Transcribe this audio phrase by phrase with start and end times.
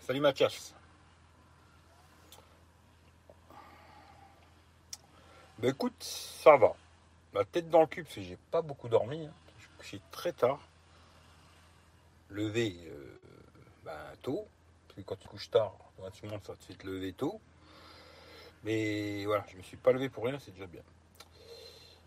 [0.00, 0.72] Salut Mathias.
[5.58, 6.74] Bah écoute, ça va.
[7.36, 9.26] La tête dans le cul, parce que j'ai pas beaucoup dormi.
[9.26, 9.32] Hein.
[9.82, 10.58] Je suis très tard.
[12.30, 13.20] Levé euh,
[13.84, 14.48] ben, tôt.
[14.88, 17.38] Parce que quand tu couches tard, automatiquement ça te fait te lever tôt.
[18.64, 20.80] Mais voilà, je me suis pas levé pour rien, c'est déjà bien.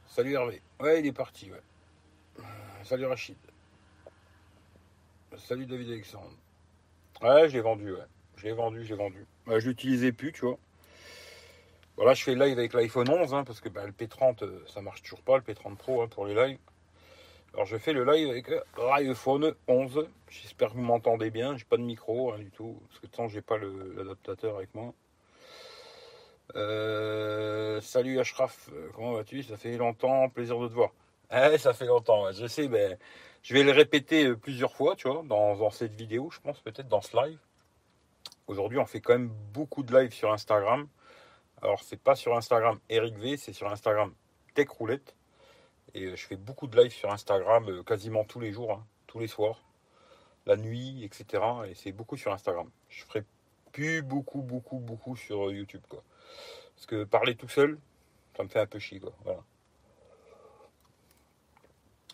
[0.08, 0.64] Salut Hervé.
[0.80, 2.44] Ouais, il est parti, ouais.
[2.84, 3.38] Salut Rachid.
[5.38, 6.34] Salut David Alexandre.
[7.22, 8.08] Ouais, je l'ai vendu, ouais.
[8.38, 9.28] Je l'ai vendu, je l'ai vendu.
[9.46, 10.58] je l'utilisais plus, tu vois.
[12.00, 14.64] Voilà, je fais le live avec l'iPhone 11, hein, parce que bah, le P30, euh,
[14.74, 16.58] ça marche toujours pas, le P30 Pro hein, pour les lives.
[17.54, 20.08] Alors je fais le live avec l'iPhone 11.
[20.30, 21.58] J'espère que vous m'entendez bien.
[21.58, 22.82] J'ai pas de micro, du tout.
[22.88, 24.94] Parce que de façon, j'ai pas l'adaptateur avec moi.
[26.56, 29.44] Euh, salut Ashraf, euh, comment vas-tu?
[29.44, 30.92] Ça fait longtemps, plaisir de te voir.
[31.32, 32.98] Eh, ça fait longtemps, je sais, mais
[33.44, 36.88] je vais le répéter euh, plusieurs fois, tu vois, dans, cette vidéo, je pense, peut-être
[36.88, 37.40] dans ce live.
[38.48, 40.88] Aujourd'hui, on fait quand même beaucoup de live sur Instagram.
[41.62, 44.14] Alors, c'est pas sur Instagram Eric V, c'est sur Instagram
[44.54, 45.16] Tech Roulette.
[45.94, 48.86] Et euh, je fais beaucoup de live sur Instagram euh, quasiment tous les jours, hein,
[49.08, 49.62] tous les soirs,
[50.46, 51.44] la nuit, etc.
[51.68, 52.70] Et c'est beaucoup sur Instagram.
[52.90, 53.24] Je ferai
[53.72, 56.04] plus beaucoup, beaucoup, beaucoup sur YouTube, quoi.
[56.76, 57.78] Parce que parler tout seul,
[58.38, 59.02] ça me fait un peu chier.
[59.24, 59.44] Voilà.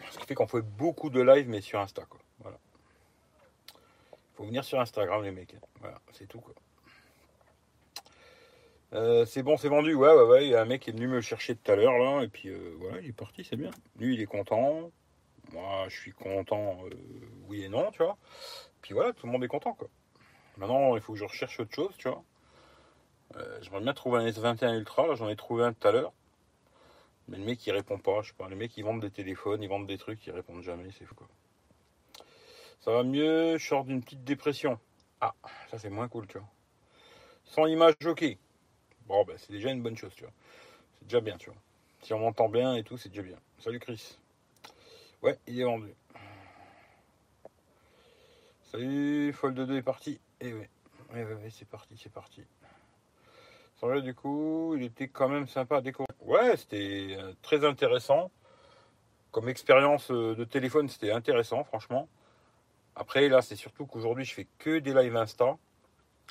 [0.09, 2.03] Ce qui fait qu'on fait beaucoup de live, mais sur Insta.
[2.39, 2.57] Voilà.
[4.35, 5.55] Faut venir sur Instagram, les mecs.
[5.79, 6.43] Voilà, c'est tout.
[8.93, 9.93] Euh, c'est bon, c'est vendu.
[9.93, 10.45] Ouais, ouais, ouais.
[10.45, 12.23] Il y a un mec qui est venu me chercher tout à l'heure, là.
[12.23, 13.71] Et puis, euh, voilà, il est parti, c'est bien.
[13.97, 14.91] Lui, il est content.
[15.53, 16.95] Moi, je suis content, euh,
[17.47, 18.17] oui et non, tu vois.
[18.81, 19.87] Puis voilà, tout le monde est content, quoi.
[20.57, 22.23] Maintenant, il faut que je recherche autre chose, tu vois.
[23.61, 25.07] J'aimerais bien trouver un S21 Ultra.
[25.07, 26.13] Là, j'en ai trouvé un tout à l'heure.
[27.27, 28.47] Mais le mec il répond pas, je sais pas.
[28.47, 31.15] Les mecs ils vendent des téléphones, ils vendent des trucs, ils répondent jamais, c'est fou
[31.15, 31.27] quoi.
[32.79, 34.79] Ça va mieux, je sors d'une petite dépression.
[35.21, 35.33] Ah,
[35.71, 36.47] ça c'est moins cool, tu vois.
[37.45, 38.37] Sans image, ok.
[39.07, 40.33] Bon, ben c'est déjà une bonne chose, tu vois.
[40.97, 41.59] C'est déjà bien, tu vois.
[42.01, 43.37] Si on m'entend bien et tout, c'est déjà bien.
[43.59, 44.17] Salut Chris.
[45.21, 45.93] Ouais, il est vendu.
[48.71, 50.19] Salut, Fold 2 est parti.
[50.41, 50.69] Eh ouais,
[51.13, 52.43] ouais, c'est parti, c'est parti.
[53.77, 56.07] Sans du coup, il était quand même sympa à découvrir.
[56.21, 58.31] Ouais, c'était euh, très intéressant.
[59.31, 62.07] Comme expérience euh, de téléphone, c'était intéressant, franchement.
[62.95, 65.57] Après, là, c'est surtout qu'aujourd'hui, je fais que des lives Insta.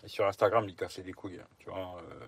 [0.02, 1.38] Et sur Instagram, il cassait des couilles.
[1.38, 1.98] Hein, tu vois.
[1.98, 2.26] Euh,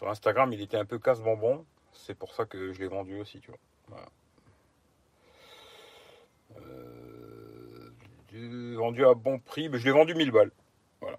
[0.00, 1.66] sur Instagram, il était un peu casse-bonbon.
[1.92, 4.00] C'est pour ça que je l'ai vendu aussi, tu vois.
[8.76, 10.52] vendu à bon prix, mais je l'ai vendu 1000 balles.
[11.02, 11.18] Voilà.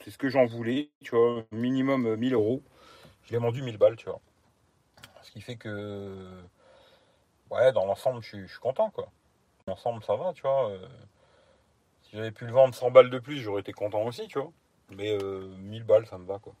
[0.00, 2.60] C'est ce que j'en voulais, tu vois, minimum 1000 euros.
[3.22, 4.20] Je l'ai vendu 1000 balles, tu vois.
[5.22, 6.42] Ce qui fait que,
[7.52, 9.12] ouais, dans l'ensemble, je, suis content, quoi.
[9.68, 10.70] L'ensemble, ça va, tu vois.
[10.70, 10.88] Euh,
[12.02, 14.50] si j'avais pu le vendre 100 balles de plus, j'aurais été content aussi, tu vois.
[14.96, 16.54] Mais 1000 euh, balles, ça me va, quoi.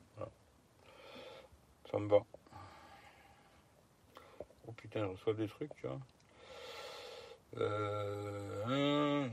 [1.98, 2.14] Ça me.
[4.68, 5.98] Oh putain, je reçois des trucs, tu vois.
[7.56, 9.28] Euh...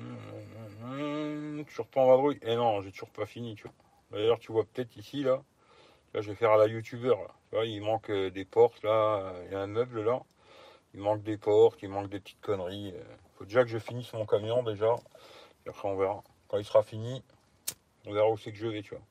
[1.67, 2.39] Toujours pas en vadrouille.
[2.41, 3.73] Eh non, j'ai toujours pas fini, tu vois.
[4.11, 5.43] D'ailleurs, tu vois peut-être ici, là.
[6.13, 7.19] Là, je vais faire à la youtubeur,
[7.53, 10.23] il manque euh, des portes là, il y a un meuble là.
[10.93, 12.93] Il manque des portes, il manque des petites conneries.
[12.95, 13.03] Euh.
[13.35, 14.95] faut déjà que je finisse mon camion déjà.
[15.67, 16.23] Après on verra.
[16.47, 17.21] Quand il sera fini,
[18.05, 19.03] on verra où c'est que je vais, tu vois.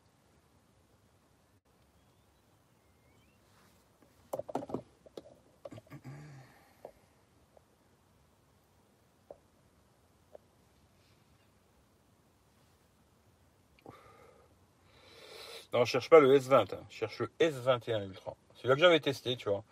[15.74, 16.78] Non, je cherche pas le S20, hein.
[16.88, 18.36] je cherche le S21 Ultra.
[18.54, 19.64] C'est là que j'avais testé, tu vois.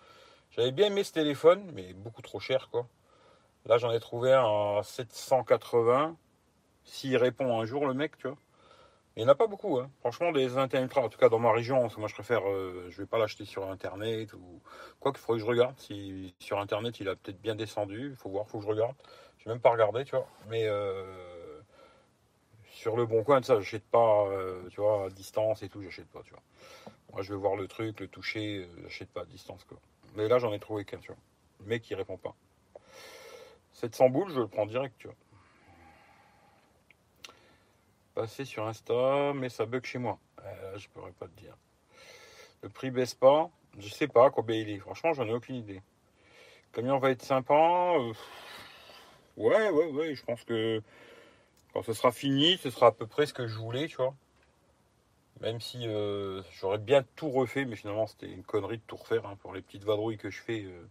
[0.50, 2.88] J'avais bien aimé ce téléphone, mais beaucoup trop cher, quoi.
[3.66, 6.16] Là, j'en ai trouvé un à 780.
[6.82, 8.36] S'il répond un jour, le mec, tu vois.
[9.14, 9.90] Il n'y en a pas beaucoup, hein.
[10.00, 12.96] franchement, des S21 Ultra, en tout cas dans ma région, moi je préfère, euh, je
[13.02, 14.60] vais pas l'acheter sur internet ou
[14.98, 15.78] quoi qu'il faudrait que je regarde.
[15.78, 18.70] Si sur internet il a peut-être bien descendu, il faut voir, il faut que je
[18.70, 18.96] regarde.
[19.38, 20.26] Je n'ai même pas regardé, tu vois.
[20.48, 21.31] Mais euh,
[22.82, 25.80] sur le bon coin de ça, j'achète pas, euh, tu vois, à distance et tout,
[25.82, 26.42] j'achète pas, tu vois.
[27.12, 29.78] Moi, je veux voir le truc, le toucher, euh, j'achète pas à distance, quoi.
[30.16, 31.20] Mais là, j'en ai trouvé qu'un, tu vois.
[31.60, 32.34] Le mec, il répond pas.
[33.74, 35.16] 700 boules, je le prends direct, tu vois.
[38.16, 40.18] Passer sur Insta, mais ça bug chez moi.
[40.44, 41.56] Euh, je pourrais pas te dire.
[42.62, 43.48] Le prix baisse pas.
[43.78, 44.78] Je sais pas combien il est.
[44.80, 45.82] Franchement, j'en ai aucune idée.
[46.72, 47.92] Le camion va être sympa.
[49.36, 50.14] ouais, ouais, ouais.
[50.16, 50.82] Je pense que
[51.72, 54.14] quand ce sera fini, ce sera à peu près ce que je voulais, tu vois.
[55.40, 59.26] Même si euh, j'aurais bien tout refait, mais finalement c'était une connerie de tout refaire.
[59.26, 59.36] hein.
[59.40, 60.86] Pour les petites vadrouilles que je fais, euh,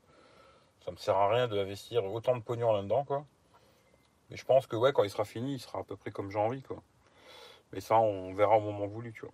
[0.83, 3.25] ça me sert à rien d'investir autant de pognon là-dedans, quoi.
[4.29, 6.31] Mais je pense que ouais, quand il sera fini, il sera à peu près comme
[6.31, 6.81] j'ai envie, quoi.
[7.71, 9.33] Mais ça, on verra au moment voulu, tu vois.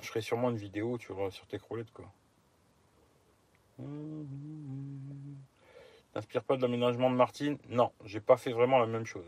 [0.00, 2.06] Je ferai sûrement une vidéo, tu vois, sur tes croulettes, quoi.
[6.46, 7.58] Pas de l'aménagement de Martine?
[7.68, 9.26] Non, j'ai pas fait vraiment la même chose.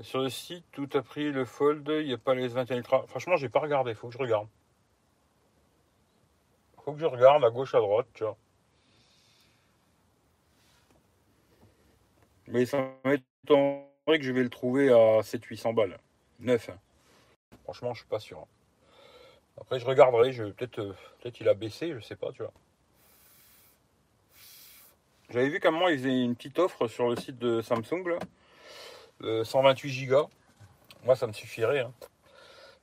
[0.00, 3.06] Sur le site, tout a pris le Fold, il n'y a pas les S21 Ultra.
[3.06, 4.48] Franchement, j'ai pas regardé, faut que je regarde.
[6.84, 8.36] Faut que je regarde à gauche, à droite, tu vois.
[12.48, 15.98] Mais ça m'étonnerait que je vais le trouver à 700-800 balles.
[16.40, 16.68] 9.
[16.70, 16.78] hein.
[17.62, 18.38] Franchement, je suis pas sûr.
[18.40, 18.46] hein.
[19.60, 20.32] Après, je regarderai.
[20.32, 22.52] Je peut-être, euh, peut-être il a baissé, je sais pas, tu vois.
[25.30, 28.06] J'avais vu qu'à un moment, ils faisaient une petite offre sur le site de Samsung,
[28.08, 28.18] là.
[29.22, 30.30] Euh, 128 Go.
[31.04, 31.80] Moi, ça me suffirait.
[31.80, 31.92] Hein.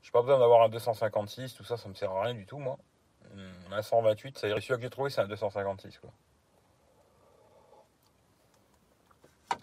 [0.01, 2.57] J'ai pas besoin d'avoir un 256, tout ça, ça me sert à rien du tout,
[2.57, 2.77] moi.
[3.33, 4.61] Hum, Un 128, ça irait.
[4.61, 6.11] Celui que j'ai trouvé, c'est un 256, quoi.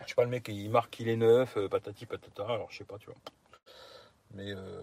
[0.02, 2.78] Je sais pas, le mec, il marque qu'il est neuf, euh, patati patata, alors je
[2.78, 3.16] sais pas, tu vois.
[4.34, 4.82] Mais euh,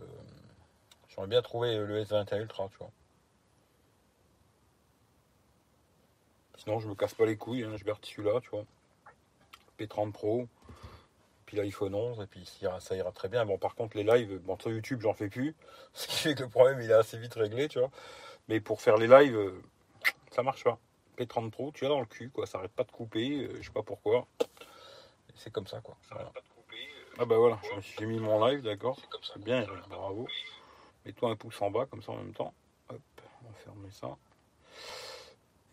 [1.08, 2.92] j'aimerais bien trouver le S21 Ultra, tu vois.
[6.58, 8.66] Sinon, je me casse pas les couilles, hein, je garde celui-là, tu vois.
[9.78, 10.48] P30 Pro,
[11.54, 13.46] puis l'iPhone 11, et puis ça ira, ça ira très bien.
[13.46, 15.56] Bon, par contre, les lives, bon, sur YouTube, j'en fais plus,
[15.94, 17.92] ce qui fait que le problème, il est assez vite réglé, tu vois.
[18.48, 19.62] Mais pour faire les lives, euh,
[20.32, 20.80] ça marche pas.
[21.18, 23.68] P30 Pro, tu as dans le cul, quoi, ça arrête pas de couper, euh, je
[23.68, 24.28] sais pas pourquoi.
[25.36, 25.96] C'est comme ça, quoi.
[26.12, 26.32] Voilà.
[27.20, 28.98] Ah bah voilà, je me suis- j'ai mis mon live, d'accord.
[29.22, 30.28] C'est bien, bravo.
[31.06, 32.54] Mets-toi un pouce en bas, comme ça en même temps.
[32.90, 33.00] Hop,
[33.44, 34.18] on va fermer ça.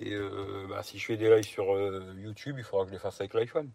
[0.01, 2.95] Et euh, bah, si je fais des lives sur euh, YouTube, il faudra que je
[2.95, 3.71] les fasse avec l'iPhone.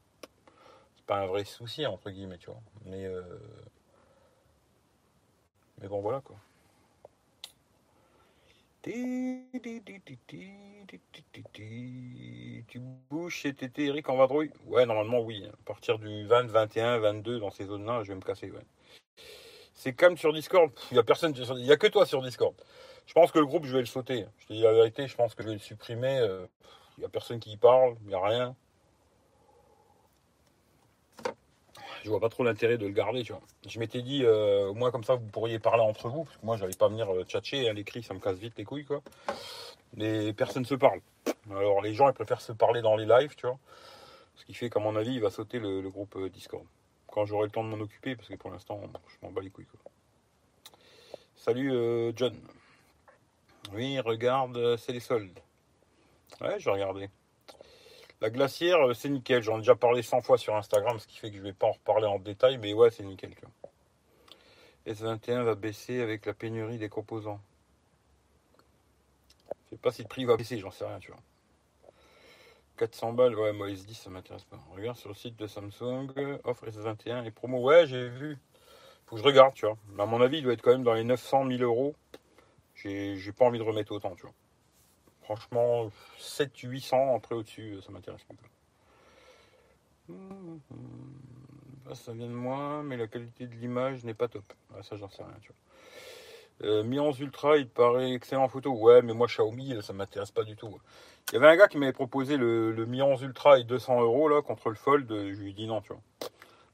[1.07, 2.61] Pas un vrai souci, entre guillemets, tu vois.
[2.85, 3.21] Mais, euh,
[5.81, 6.35] mais bon, voilà, quoi.
[12.67, 12.79] Tu
[13.09, 14.51] bouges cet été, Eric, en vadrouille?
[14.65, 15.45] Ouais, normalement, oui.
[15.47, 18.65] À partir du 20, 21, 22, dans ces zones-là, je vais me casser, ouais.
[19.73, 20.71] C'est calme sur Discord.
[20.91, 22.55] Il y a personne, il y a que toi sur Discord.
[23.05, 24.25] Je pense que le groupe, je vais le sauter.
[24.39, 26.19] Je te dis la vérité, je pense que je vais le supprimer.
[26.19, 26.47] euh,
[26.97, 28.55] Il n'y a personne qui y parle, il n'y a rien.
[32.05, 33.41] Je vois pas trop l'intérêt de le garder, tu vois.
[33.67, 36.55] Je m'étais dit, euh, moins comme ça, vous pourriez parler entre vous, parce que moi,
[36.55, 39.01] j'allais pas venir euh, tchatcher à l'écrit, ça me casse vite les couilles, quoi.
[39.95, 41.01] Mais personne se parle.
[41.49, 43.57] Alors, les gens, ils préfèrent se parler dans les lives, tu vois.
[44.35, 46.63] Ce qui fait qu'à mon avis, il va sauter le, groupe euh, Discord.
[47.07, 49.49] Quand j'aurai le temps de m'en occuper, parce que pour l'instant, je m'en bats les
[49.49, 49.91] couilles, quoi.
[51.35, 52.35] Salut, euh, John.
[53.73, 55.39] Oui, regarde, c'est les soldes.
[56.39, 57.09] Ouais, je vais regarder.
[58.25, 59.43] La glacière, euh, c'est nickel.
[59.43, 61.67] J'en ai déjà parlé 100 fois sur Instagram, ce qui fait que je vais pas
[61.67, 63.35] en reparler en détail, mais ouais, c'est nickel.
[63.35, 63.71] tu vois.
[64.91, 67.39] S21 va baisser avec la pénurie des composants.
[69.65, 71.21] Je sais pas si le prix va baisser, j'en sais rien, tu vois.
[72.77, 74.57] 400 balles, ouais, moi S10, ça m'intéresse pas.
[74.75, 77.59] Regarde sur le site de Samsung, offre S21 et promo.
[77.61, 78.39] Ouais, j'ai vu.
[79.05, 79.77] Faut que je regarde, tu vois.
[79.99, 81.93] À mon avis, il doit être quand même dans les 900 000 euros.
[82.73, 84.33] J'ai pas envie de remettre autant, tu vois.
[85.25, 88.35] Franchement, 7 800 après au-dessus, ça m'intéresse pas.
[90.07, 90.77] Hum, hum.
[91.89, 94.43] Ah, ça vient de moi, mais la qualité de l'image n'est pas top.
[94.75, 96.69] Ah, ça, j'en sais rien, tu vois.
[96.69, 98.71] Euh, Mi 11 Ultra, il paraît excellent en photo.
[98.71, 100.79] Ouais, mais moi, Xiaomi, ça m'intéresse pas du tout.
[101.31, 104.29] Il y avait un gars qui m'avait proposé le, Mi 11 Ultra et 200 euros
[104.29, 105.07] là, contre le Fold.
[105.09, 106.01] Je lui ai dit non, tu vois.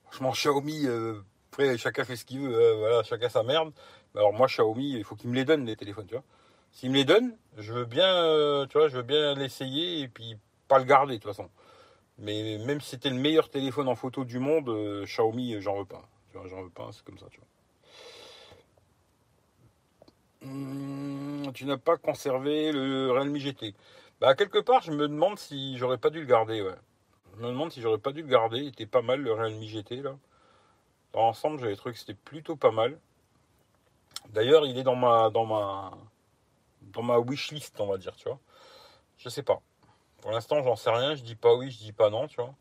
[0.04, 2.54] Franchement, Xiaomi, euh, après, chacun fait ce qu'il veut.
[2.54, 3.72] euh, voilà, chacun sa merde.
[4.14, 6.24] Alors, moi, Xiaomi, il faut qu'il me les donne, les téléphones, tu vois.
[6.72, 10.38] S'il me les donne, je veux bien, euh, je veux bien l'essayer et puis
[10.68, 11.50] pas le garder, de toute façon.
[12.18, 15.78] Mais même si c'était le meilleur téléphone en photo du monde, euh, Xiaomi, euh, j'en
[15.78, 16.08] veux pas.
[16.32, 17.40] Tu vois, j'en veux pas, c'est comme ça, tu
[21.54, 23.76] tu n'as pas conservé le Realme GT.
[24.20, 26.66] Bah, quelque part, je me demande si j'aurais pas dû le garder.
[27.36, 28.60] Je me demande si j'aurais pas dû le garder.
[28.60, 30.16] Il était pas mal, le Realme GT, là.
[31.14, 32.98] Dans l'ensemble, j'avais trouvé que c'était plutôt pas mal.
[34.30, 35.92] D'ailleurs, il est dans ma, dans ma,
[36.92, 38.40] dans ma wishlist, on va dire, tu vois.
[39.18, 39.62] Je sais pas.
[40.22, 41.16] Pour l'instant, j'en sais rien.
[41.16, 42.54] Je dis pas oui, je dis pas non, tu vois.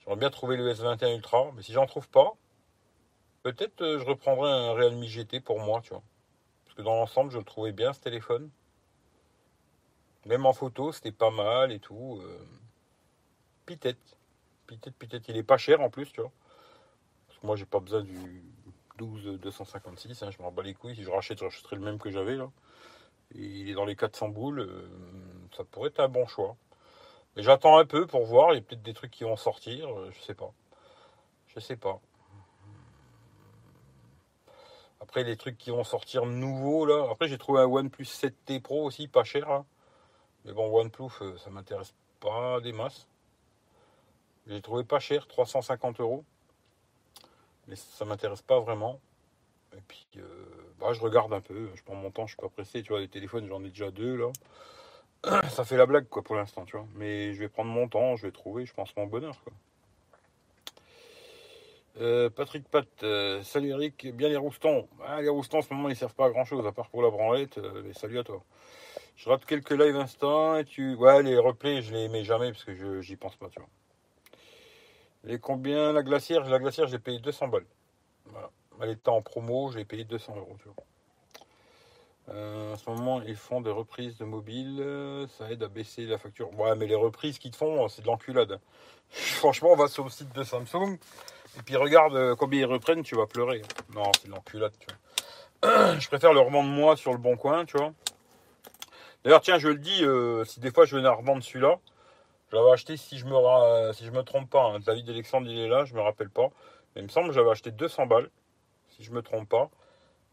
[0.00, 2.34] J'aimerais bien trouver le S21 Ultra, mais si j'en trouve pas,
[3.42, 6.02] peut-être euh, je reprendrai un Realme GT pour moi, tu vois.
[6.64, 8.50] Parce que dans l'ensemble, je trouvais bien ce téléphone.
[10.26, 12.20] Même en photo, c'était pas mal et tout.
[12.22, 12.38] Euh...
[13.66, 14.16] Pitette.
[14.66, 15.28] Pitette, pitette.
[15.28, 16.32] Il est pas cher en plus, tu vois.
[17.28, 18.42] Parce que moi, j'ai pas besoin du
[18.98, 20.22] 12 256.
[20.22, 20.94] hein, je m'en bats les couilles.
[20.94, 22.50] Si je rachète, je rachèterai le même que j'avais là.
[23.34, 24.60] Il est dans les 400 boules.
[24.60, 24.88] euh,
[25.56, 26.56] ça pourrait être un bon choix.
[27.36, 29.88] Mais j'attends un peu pour voir, il y a peut-être des trucs qui vont sortir,
[29.96, 30.52] euh, je sais pas.
[31.48, 32.00] Je sais pas.
[35.00, 37.08] Après, les trucs qui vont sortir nouveaux, là.
[37.10, 39.50] Après, j'ai trouvé un OnePlus 7T Pro aussi, pas cher.
[39.50, 39.64] hein.
[40.44, 43.06] Mais bon, OnePlus, euh, ça m'intéresse pas des masses.
[44.46, 46.24] J'ai trouvé pas cher, 350 euros.
[47.68, 49.00] Mais ça m'intéresse pas vraiment.
[49.76, 50.22] Et puis, euh,
[50.78, 51.68] bah, je regarde un peu.
[51.74, 52.82] Je prends mon temps, je suis pas pressé.
[52.82, 54.32] Tu vois, les téléphones, j'en ai déjà deux, là.
[55.50, 56.86] Ça fait la blague, quoi, pour l'instant, tu vois.
[56.94, 59.52] Mais je vais prendre mon temps, je vais trouver, je pense, mon bonheur, quoi.
[62.00, 64.88] Euh, Patrick Pat, euh, salut Eric, bien les roustons.
[65.04, 67.02] Ah, les roustons en ce moment ils servent pas à grand chose à part pour
[67.02, 68.40] la branlette, mais salut à toi.
[69.16, 70.94] Je rate quelques lives instants tu.
[70.94, 73.68] Ouais, les replays je les mets jamais parce que je j'y pense pas, tu vois.
[75.26, 77.66] Et combien la glacière La glacière j'ai payé 200 balles.
[78.26, 78.50] Voilà.
[78.80, 80.56] Elle était en promo, j'ai payé 200 euros.
[82.30, 86.04] Euh, en ce moment, ils font des reprises de mobile, euh, ça aide à baisser
[86.04, 86.50] la facture.
[86.58, 88.60] Ouais, mais les reprises qu'ils te font, c'est de l'enculade.
[89.10, 90.98] Franchement, on va sur le site de Samsung,
[91.58, 93.62] et puis regarde euh, combien ils reprennent, tu vas pleurer.
[93.94, 94.72] Non, c'est de l'enculade.
[95.62, 97.92] Je préfère le revendre moi sur le bon coin, tu vois.
[99.24, 100.04] D'ailleurs, tiens, je le dis,
[100.48, 101.80] si des fois je venais à revendre celui-là,
[102.50, 105.58] je l'avais acheté, si je me, si je me trompe pas, hein, David Alexandre, il
[105.58, 106.50] est là, je me rappelle pas.
[106.94, 108.30] Mais il me semble que j'avais acheté 200 balles,
[108.98, 109.70] si je me trompe pas.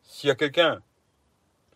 [0.03, 0.81] S'il y a quelqu'un,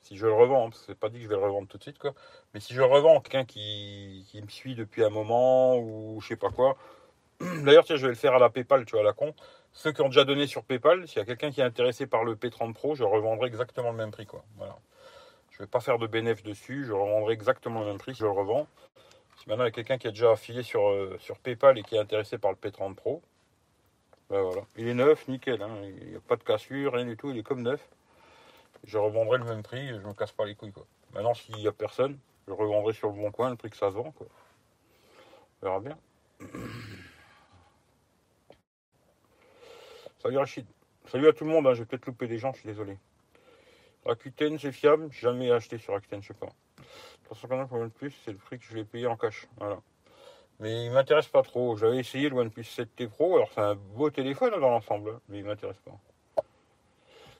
[0.02, 1.78] si je le revends, hein, parce c'est pas dit que je vais le revendre tout
[1.78, 2.14] de suite, quoi.
[2.54, 6.50] Mais si je revends, quelqu'un qui, me suit depuis un moment, ou je sais pas
[6.50, 6.78] quoi.
[7.64, 9.34] D'ailleurs, tiens, je vais le faire à la PayPal, tu vois, la con.
[9.72, 12.24] Ceux qui ont déjà donné sur PayPal, s'il y a quelqu'un qui est intéressé par
[12.24, 14.44] le P30 Pro, je revendrai exactement le même prix, quoi.
[14.58, 14.78] Voilà.
[15.52, 18.32] Je vais pas faire de bénéfice dessus, je revendrai exactement le même prix, je le
[18.32, 18.68] revends.
[19.38, 21.84] Si maintenant il y a quelqu'un qui a déjà affilié sur, euh, sur PayPal et
[21.84, 23.22] qui est intéressé par le P30 Pro,
[24.30, 24.62] ben voilà.
[24.78, 25.82] Il est neuf, nickel, hein.
[25.84, 27.90] il n'y a pas de cassure, rien du tout, il est comme neuf.
[28.84, 30.72] Je revendrai le même prix, je me casse pas les couilles.
[31.14, 32.18] Maintenant, s'il n'y a personne,
[32.48, 34.14] je revendrai sur le bon coin le prix que ça se vend.
[35.62, 35.98] On verra bien.
[40.22, 40.66] Salut Rachid.
[41.08, 42.98] Salut à tout le monde, hein, je vais peut-être louper des gens, je suis désolé.
[44.06, 46.50] Rakuten, c'est fiable, jamais acheté sur Rakuten, je sais pas.
[47.26, 49.48] 340 pour le plus, c'est le prix que je l'ai payé en cash.
[49.58, 49.80] Voilà.
[50.60, 51.78] Mais il m'intéresse pas trop.
[51.78, 55.22] J'avais essayé le OnePlus 7T Pro, alors c'est un beau téléphone hein, dans l'ensemble, hein,
[55.30, 56.44] mais il m'intéresse pas.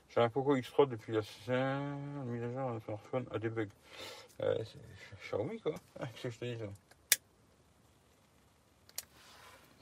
[0.10, 1.22] J'ai un Poco X3 depuis la
[2.26, 3.68] mise à jour, un smartphone a des bugs.
[5.22, 5.74] Xiaomi quoi.
[6.00, 6.58] Qu'est-ce que je te dis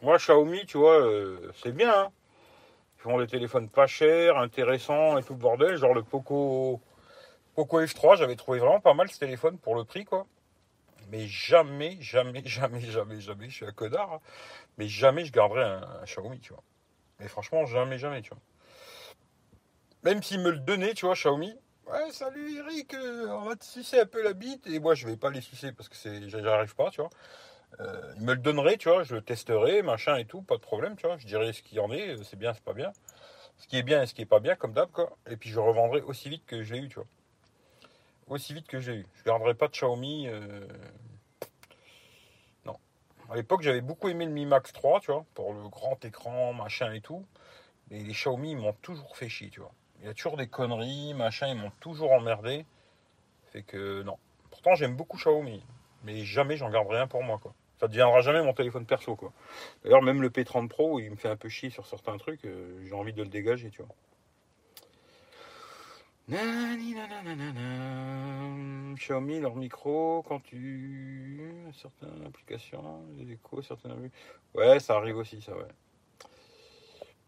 [0.01, 1.93] Moi Xiaomi, tu vois, euh, c'est bien.
[1.93, 2.11] Hein.
[2.97, 5.77] Ils font des téléphones pas chers, intéressants et tout le bordel.
[5.77, 6.81] Genre le Poco,
[7.55, 10.25] Poco F3, j'avais trouvé vraiment pas mal ce téléphone pour le prix, quoi.
[11.09, 14.21] Mais jamais, jamais, jamais, jamais, jamais, je suis un connard, hein.
[14.77, 16.63] mais jamais je garderai un, Xiaomi, tu vois.
[17.19, 18.41] Mais franchement, jamais, jamais, tu vois.
[20.03, 21.55] Même s'ils me le donnaient, tu vois, Xiaomi.
[21.87, 24.67] Ouais, salut Eric, euh, on va te sucer un peu la bite.
[24.67, 27.09] Et moi, je vais pas les sucer parce que c'est, j'arrive pas, tu vois.
[27.79, 30.61] Euh, ils me le donneraient, tu vois, je le testerai, machin et tout, pas de
[30.61, 31.17] problème, tu vois.
[31.17, 32.91] Je dirais ce qu'il y en est, euh, c'est bien, c'est pas bien.
[33.57, 35.17] Ce qui est bien et ce qui est pas bien, comme d'hab, quoi.
[35.29, 37.07] Et puis je revendrai aussi vite que je l'ai eu, tu vois.
[38.27, 39.05] Aussi vite que je l'ai eu.
[39.15, 40.27] Je garderai pas de Xiaomi.
[40.27, 40.67] euh,
[42.65, 42.77] Non.
[43.29, 46.53] À l'époque, j'avais beaucoup aimé le Mi Max 3, tu vois, pour le grand écran,
[46.53, 47.25] machin et tout.
[47.89, 49.71] Mais les Xiaomi, ils m'ont toujours fait chier, tu vois.
[50.01, 52.65] Il y a toujours des conneries, machin, ils m'ont toujours emmerdé.
[53.51, 54.17] Fait que non.
[54.51, 55.63] Pourtant, j'aime beaucoup Xiaomi.
[56.03, 57.53] Mais jamais j'en garderai un pour moi, quoi.
[57.79, 59.31] Ça ne deviendra jamais mon téléphone perso, quoi.
[59.83, 62.43] D'ailleurs, même le P30 Pro, il me fait un peu chier sur certains trucs.
[62.45, 63.93] euh, j'ai envie de le dégager, tu vois.
[66.27, 66.95] Nani.
[68.95, 71.63] Xiaomi, leur micro, quand tu.
[71.73, 74.09] Certaines applications, les échos, certaines.
[74.53, 75.67] Ouais, ça arrive aussi, ça, ouais.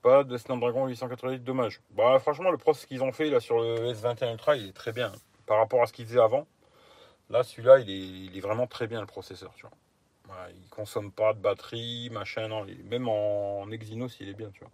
[0.01, 1.82] Pas de Snapdragon 888, dommage.
[1.91, 4.91] Bah, franchement, le process qu'ils ont fait là sur le S21 Ultra, il est très
[4.91, 5.12] bien.
[5.46, 6.48] Par rapport à ce qu'ils faisaient avant,
[7.29, 9.75] là, celui-là, il est, il est vraiment très bien le processeur, tu vois.
[10.51, 12.65] Il consomme pas de batterie, machin, non.
[12.86, 14.72] même en, en Exynos, il est bien, tu vois.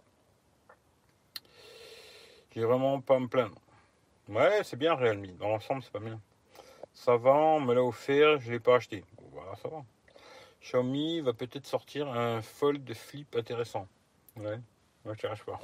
[2.54, 3.56] J'ai vraiment pas à me plaindre.
[4.28, 5.26] Ouais, c'est bien Realme.
[5.38, 6.20] Dans l'ensemble, c'est pas bien.
[6.92, 9.04] Ça va, on me l'a offert, je l'ai pas acheté.
[9.32, 9.84] Voilà, ça va.
[10.60, 13.86] Xiaomi va peut-être sortir un fold flip intéressant.
[14.36, 14.56] Ouais,
[15.02, 15.60] ça m'intéresse pas.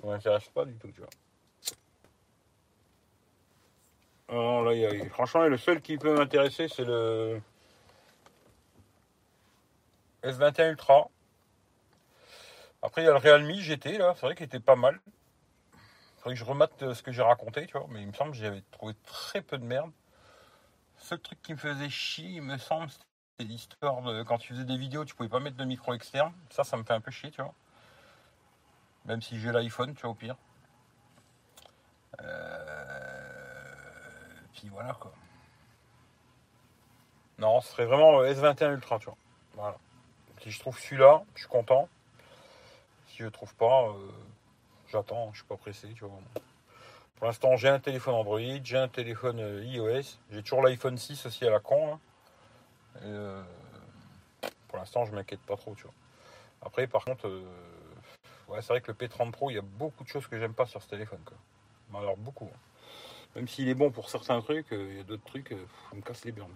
[0.00, 1.10] Ça m'intéresse pas du tout, tu vois.
[4.30, 7.40] Ah non, là, y a- franchement, le seul qui peut m'intéresser, c'est le
[10.22, 11.08] S21 Ultra.
[12.82, 15.00] Après, il y a le Realme GT, là, c'est vrai qu'il était pas mal.
[16.28, 18.32] Faudrait que je remate euh, ce que j'ai raconté, tu vois, mais il me semble
[18.32, 19.90] que j'avais trouvé très peu de merde.
[20.98, 24.52] Le seul truc qui me faisait chier, il me semble, c'était l'histoire de quand tu
[24.52, 26.34] faisais des vidéos, tu pouvais pas mettre de micro externe.
[26.50, 27.54] Ça, ça me fait un peu chier, tu vois.
[29.06, 30.36] Même si j'ai l'iPhone, tu vois, au pire.
[32.20, 33.24] Euh...
[34.52, 35.14] Puis voilà, quoi.
[37.38, 39.16] Non, ce serait vraiment le S21 Ultra, tu vois.
[39.54, 39.78] Voilà.
[40.42, 41.88] Si je trouve celui-là, je suis content.
[43.06, 44.10] Si je trouve pas, euh,
[44.90, 46.20] j'attends, je suis pas pressé, tu vois.
[47.16, 51.26] Pour l'instant, j'ai un téléphone Android, j'ai un téléphone euh, iOS, j'ai toujours l'iPhone 6
[51.26, 51.94] aussi à la con.
[51.94, 52.00] hein.
[53.02, 53.42] Euh,
[54.68, 55.74] pour l'instant, je m'inquiète pas trop.
[56.62, 57.42] Après, par contre, euh,
[58.60, 60.66] c'est vrai que le P30 Pro, il y a beaucoup de choses que j'aime pas
[60.66, 61.20] sur ce téléphone,
[61.94, 62.50] alors beaucoup.
[62.52, 62.58] hein.
[63.36, 66.24] Même s'il est bon pour certains trucs, il y a d'autres trucs, ça me casse
[66.24, 66.54] les burnes,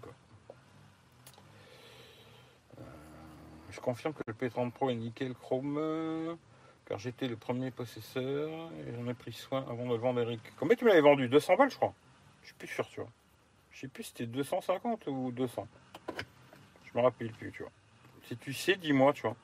[3.71, 6.37] je confirme que le P30 Pro est nickel chrome,
[6.87, 8.51] car j'étais le premier possesseur
[8.87, 10.41] et j'en ai pris soin avant de le vendre Eric.
[10.59, 11.95] Combien tu me l'avais vendu 200 balles, je crois.
[12.43, 13.11] Je suis plus sûr, tu vois.
[13.71, 15.67] Je sais plus si c'était 250 ou 200.
[16.85, 17.73] Je me rappelle plus, tu vois.
[18.25, 19.37] Si tu sais, dis-moi, tu vois.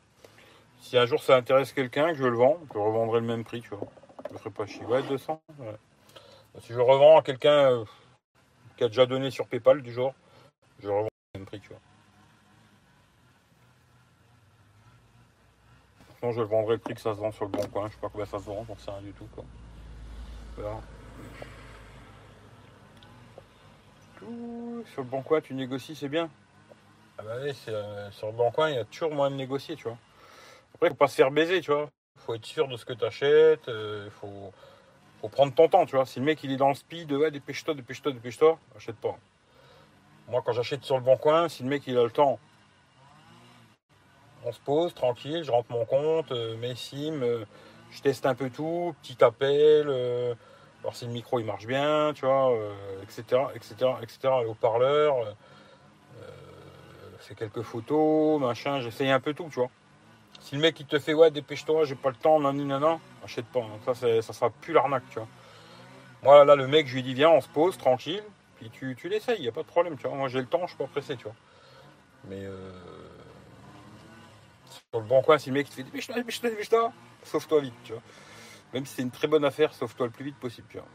[0.80, 3.60] Si un jour ça intéresse quelqu'un, que je le vends, je revendrai le même prix,
[3.60, 3.88] tu vois.
[4.28, 4.84] Je le ferai pas chier.
[4.84, 5.76] Ouais, 200 ouais.
[6.60, 7.84] Si je revends à quelqu'un euh,
[8.76, 10.14] qui a déjà donné sur PayPal du jour,
[10.80, 11.80] je revends le même prix, tu vois.
[16.18, 17.86] Sinon, je le vendrai le prix que ça se vend sur le bon coin.
[17.88, 19.44] Je sais pas combien ça se vend, j'en sais rien du tout, quoi.
[24.92, 26.28] Sur le bon coin, tu négocies, c'est bien.
[27.18, 29.76] Ah bah oui, euh, sur le bon coin, il y a toujours moyen de négocier,
[29.76, 29.98] tu vois.
[30.74, 31.88] Après, faut pas se faire baiser, tu vois.
[32.16, 33.68] Faut être sûr de ce que tu achètes.
[33.68, 34.52] Il faut,
[35.20, 36.04] faut prendre ton temps, tu vois.
[36.04, 39.16] Si le mec il est dans le speed, ouais, dépêche-toi, dépêche-toi, dépêche-toi, achète pas.
[40.28, 42.38] Moi, quand j'achète sur le bon coin, si le mec il a le temps,
[44.48, 47.44] on se pose tranquille, je rentre mon compte, euh, mes SIM, euh,
[47.90, 50.34] je teste un peu tout, petit appel, euh,
[50.82, 52.54] voir si le micro il marche bien, tu vois,
[53.02, 55.36] etc., etc., etc., le haut-parleur,
[57.18, 59.70] fais quelques photos, machin, j'essaye un peu tout, tu vois.
[60.40, 63.46] Si le mec il te fait ouais dépêche-toi, j'ai pas le temps, nan nan achète
[63.46, 63.60] pas.
[63.60, 65.28] Donc ça ça sera plus l'arnaque, tu vois.
[66.22, 68.22] Moi là le mec je lui dis viens on se pose tranquille,
[68.56, 70.16] puis tu, tu l'essayes, y a pas de problème, tu vois.
[70.16, 71.34] Moi j'ai le temps, je suis pas pressé, tu vois.
[72.28, 72.70] Mais euh,
[74.90, 77.74] sur le bon coin, si le mec il te fait dépêche-toi, dépêche-toi, dépêche-toi, sauve-toi vite,
[77.84, 78.02] tu vois.
[78.72, 80.86] Même si c'est une très bonne affaire, sauve-toi le plus vite possible, tu vois.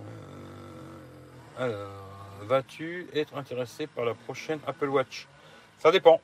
[0.00, 5.28] Euh, alors, vas-tu être intéressé par la prochaine Apple Watch?
[5.78, 6.22] Ça dépend.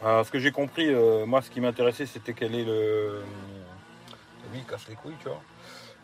[0.00, 3.24] Alors, ce que j'ai compris, euh, moi, ce qui m'intéressait, c'était quel est le.
[4.52, 5.42] Lui, il casse les couilles, tu vois.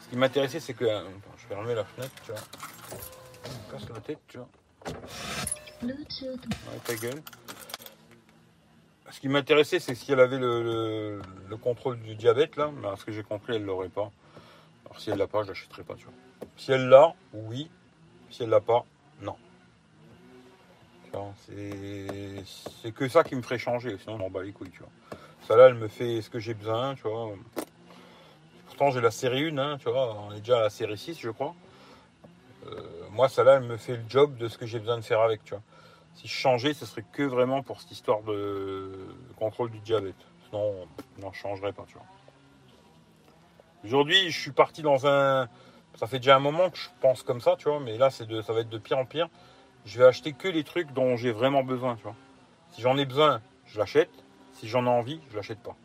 [0.00, 0.84] Ce qui m'intéressait, c'est que.
[0.84, 2.40] Attends, je vais fermer la fenêtre, tu vois.
[3.46, 4.48] Il me casse la tête, tu vois.
[5.80, 7.22] Bluetooth Ouais, ta gueule.
[9.10, 12.70] Ce qui m'intéressait, c'est si elle avait le, le- le contrôle du diabète, là.
[12.80, 14.10] Mais à ce que j'ai compris, elle l'aurait pas.
[14.84, 16.14] Alors, si elle l'a pas, je l'achèterai pas, tu vois.
[16.56, 17.70] Si elle l'a, oui.
[18.30, 18.84] Si elle l'a pas,
[19.22, 19.36] non.
[22.82, 24.90] C'est que ça qui me ferait changer, sinon je m'en bats les couilles, tu vois.
[25.46, 27.30] Ça là, elle me fait ce que j'ai besoin, tu vois.
[28.66, 30.14] Pourtant, j'ai la série 1, hein, tu vois.
[30.28, 31.54] On est déjà à la série 6, je crois.
[32.66, 35.02] Euh, moi, ça là, elle me fait le job de ce que j'ai besoin de
[35.02, 35.62] faire avec, tu vois.
[36.18, 38.90] Si je changeais, ce serait que vraiment pour cette histoire de
[39.36, 40.16] contrôle du diabète.
[40.48, 40.88] Sinon,
[41.20, 42.06] non, je changerais pas, tu vois.
[43.84, 45.48] Aujourd'hui, je suis parti dans un.
[45.94, 48.26] Ça fait déjà un moment que je pense comme ça, tu vois, mais là, c'est
[48.26, 49.28] de, ça va être de pire en pire.
[49.84, 52.16] Je vais acheter que les trucs dont j'ai vraiment besoin, tu vois.
[52.70, 54.10] Si j'en ai besoin, je l'achète.
[54.54, 55.76] Si j'en ai envie, je l'achète pas.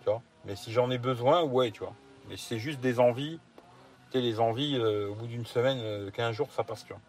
[0.00, 0.22] Tu vois.
[0.46, 1.92] Mais si j'en ai besoin, ouais, tu vois.
[2.30, 3.40] Mais c'est juste des envies.
[4.10, 6.94] Tu sais, les envies, euh, au bout d'une semaine, euh, 15 jours, ça passe, tu
[6.94, 7.02] vois.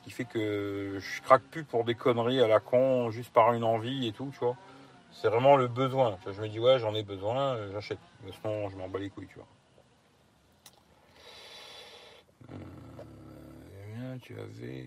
[0.00, 3.52] Ce qui fait que je craque plus pour des conneries à la con, juste par
[3.52, 4.56] une envie et tout, tu vois.
[5.12, 6.18] C'est vraiment le besoin.
[6.26, 7.98] Je me dis, ouais, j'en ai besoin, j'achète.
[8.40, 9.48] Sinon, je m'en bats les couilles, tu vois.
[12.52, 14.86] Euh, tu avais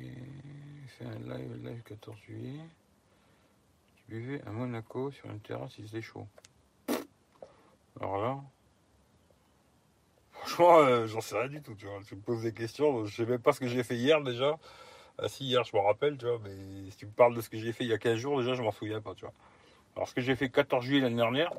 [0.88, 2.60] fait un live, live 14 juillet.
[3.95, 6.28] Tu buvais à Monaco sur une terrasse, il faisait chaud.
[7.99, 8.41] Alors là,
[10.32, 11.99] franchement, euh, j'en sais rien du tout, tu vois.
[12.08, 14.58] Tu me poses des questions, je sais même pas ce que j'ai fait hier déjà.
[15.19, 17.49] Ah si, hier, je me rappelle, tu vois, mais si tu me parles de ce
[17.49, 19.34] que j'ai fait il y a 15 jours, déjà, je m'en souviens pas, tu vois.
[19.95, 21.52] Alors, ce que j'ai fait 14 juillet l'année dernière,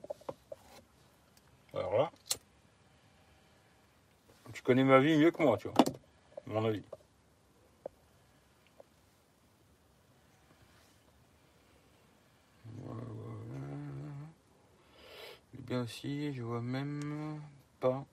[1.72, 2.10] alors là,
[4.52, 5.76] tu connais ma vie mieux que moi, tu vois,
[6.46, 6.82] à mon avis.
[12.76, 13.02] Voilà.
[15.54, 17.40] Eh bien aussi, je vois même
[17.80, 18.04] pas.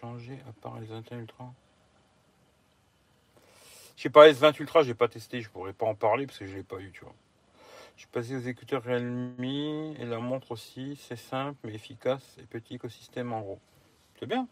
[0.00, 1.52] Changer à part les 21 Ultra
[3.96, 6.46] Je sais pas, S20 Ultra, j'ai pas testé, je pourrais pas en parler parce que
[6.46, 7.14] je l'ai pas eu, tu vois.
[7.96, 12.42] Je suis passé aux écouteurs Realme et la montre aussi, c'est simple mais efficace et
[12.42, 13.58] petit écosystème en gros.
[14.20, 14.46] C'est bien.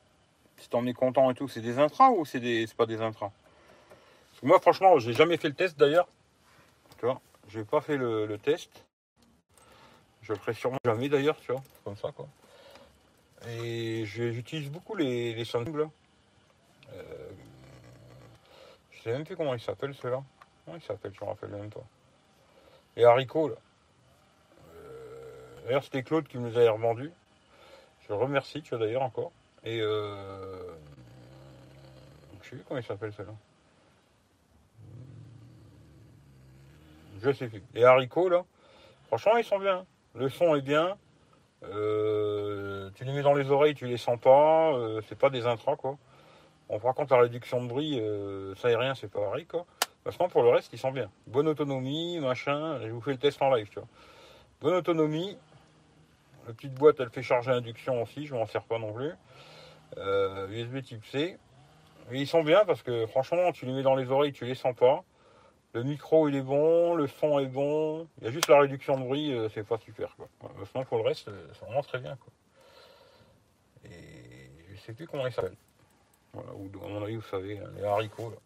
[0.57, 2.67] Si t'en es content et tout, c'est des intras ou c'est des...
[2.77, 3.33] pas des intras?
[4.43, 6.09] Moi, franchement, j'ai jamais fait le test d'ailleurs.
[6.99, 8.87] Tu vois, j'ai pas fait le, le test.
[10.23, 12.27] Je le ferai sûrement jamais d'ailleurs, tu vois, comme ça quoi.
[13.49, 15.91] Et j'utilise beaucoup les, les là.
[16.95, 17.31] Euh,
[18.91, 20.23] je sais même plus comment il s'appelle ceux-là.
[20.65, 21.85] Comment il s'appelle, je me rappelle même pas.
[22.97, 23.57] Les haricots, là.
[24.75, 27.13] Euh, d'ailleurs, c'était Claude qui me les avait revendus.
[28.09, 29.33] Je remercie, tu vois, d'ailleurs, encore.
[29.63, 30.75] Et euh,
[32.43, 33.33] je sais plus comment il s'appelle ceux-là.
[37.21, 37.63] Je sais plus.
[37.75, 38.45] Les haricots, là,
[39.09, 39.85] franchement, ils sont bien.
[40.15, 40.97] Le son est bien.
[41.73, 44.73] Euh, tu les mets dans les oreilles, tu les sens pas.
[44.73, 45.97] Euh, c'est pas des intras, quoi.
[46.69, 49.67] Bon, par contre, la réduction de bruit, euh, ça et rien, c'est pas pareil, quoi.
[50.05, 51.11] Maintenant, pour le reste, ils sont bien.
[51.27, 52.79] Bonne autonomie, machin.
[52.81, 53.89] Je vous fais le test en live, tu vois.
[54.61, 55.37] Bonne autonomie.
[56.47, 59.13] La petite boîte, elle fait charger induction aussi, je m'en sers pas non plus.
[60.51, 61.39] USB type C.
[62.13, 64.55] Et ils sont bien parce que franchement, tu les mets dans les oreilles, tu les
[64.55, 65.05] sens pas.
[65.75, 68.07] Le micro il est bon, le son est bon.
[68.19, 70.29] Il y a juste la réduction de bruit, euh, c'est pas super quoi.
[70.45, 72.33] Euh, Sinon pour le reste, euh, c'est vraiment très bien quoi.
[73.85, 75.57] Et je sais plus comment il s'appelle.
[76.33, 78.37] Voilà, ou à mon avis vous savez, hein, les haricots là.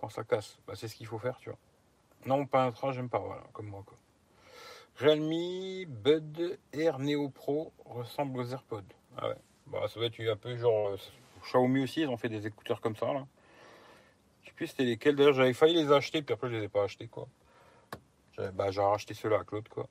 [0.00, 1.58] Quand ça casse, bah, c'est ce qu'il faut faire, tu vois.
[2.26, 3.96] Non, pas un train, j'aime pas, voilà, comme moi quoi.
[4.98, 8.82] Realme Bud Air Neo Pro ressemble aux AirPods.
[9.16, 9.34] Ah ouais.
[9.66, 10.96] Bah, ça va être un peu genre euh,
[11.42, 13.26] Xiaomi aussi, ils ont fait des écouteurs comme ça là.
[14.42, 15.16] Je sais plus c'était lesquels.
[15.16, 17.28] D'ailleurs, j'avais failli les acheter, puis après je les ai pas achetés quoi.
[18.54, 19.88] Bah, j'ai racheté ceux-là à Claude quoi.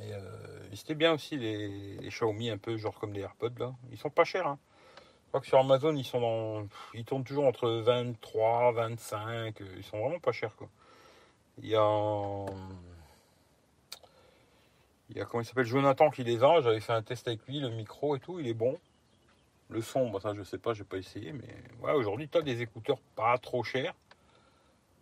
[0.00, 3.74] Euh, et c'était bien aussi les, Xiaomi un peu genre comme des AirPods là.
[3.90, 4.46] Ils sont pas chers.
[4.46, 4.58] Hein.
[4.98, 9.60] Je crois que sur Amazon ils sont dans, ils tournent toujours entre 23, 25.
[9.60, 10.68] euh, Ils sont vraiment pas chers quoi.
[11.58, 12.46] Il y a un-
[15.14, 16.60] il y a comment il s'appelle Jonathan qui les a.
[16.60, 18.78] J'avais fait un test avec lui, le micro et tout, il est bon.
[19.70, 21.48] Le son, bah ça je sais pas, j'ai pas essayé, mais
[21.80, 23.94] ouais, aujourd'hui tu as des écouteurs pas trop chers,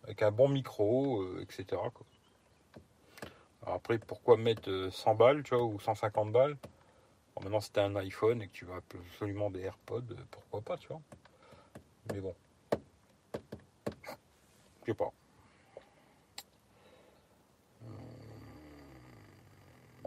[0.04, 1.80] avec un bon micro, euh, etc.
[3.62, 6.56] Alors après, pourquoi mettre euh, 100 balles, tu vois, ou 150 balles?
[7.34, 10.60] Bon, Maintenant, si t'as un iPhone et que tu vas absolument des AirPods, euh, pourquoi
[10.60, 11.00] pas, tu vois?
[12.12, 12.34] Mais bon,
[14.82, 15.12] je sais pas.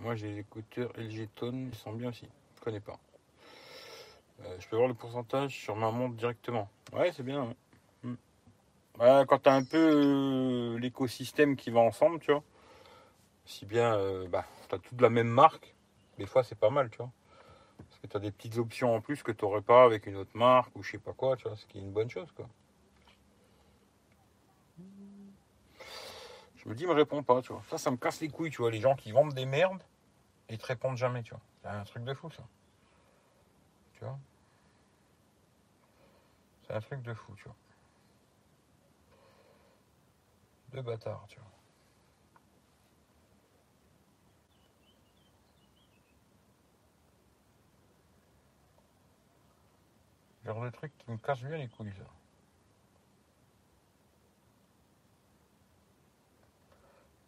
[0.02, 2.28] Moi j'ai les écouteurs LG Tone, ils sont bien aussi.
[2.58, 3.00] Je connais pas.
[4.42, 6.70] Euh, je peux voir le pourcentage sur ma montre directement.
[6.94, 7.56] Ouais, c'est bien.
[9.00, 12.44] Ouais, quand tu as un peu euh, l'écosystème qui va ensemble, tu vois.
[13.46, 15.76] Si bien, euh, bah, tu as toute la même marque,
[16.18, 17.12] des fois c'est pas mal, tu vois.
[17.78, 20.16] Parce que tu as des petites options en plus que tu n'aurais pas avec une
[20.16, 21.58] autre marque ou je sais pas quoi, tu vois.
[21.58, 22.48] Ce qui est une bonne chose, quoi.
[26.66, 27.62] Je me dis, me répond pas, tu vois.
[27.70, 28.72] Ça, ça me casse les couilles, tu vois.
[28.72, 29.84] Les gens qui vendent des merdes
[30.50, 31.42] et te répondent jamais, tu vois.
[31.62, 32.44] C'est un truc de fou, ça.
[33.94, 34.18] Tu vois
[36.66, 37.56] C'est un truc de fou, tu vois.
[40.74, 41.52] De bâtard, tu vois.
[50.46, 52.06] Genre de truc qui me casse bien les couilles, ça.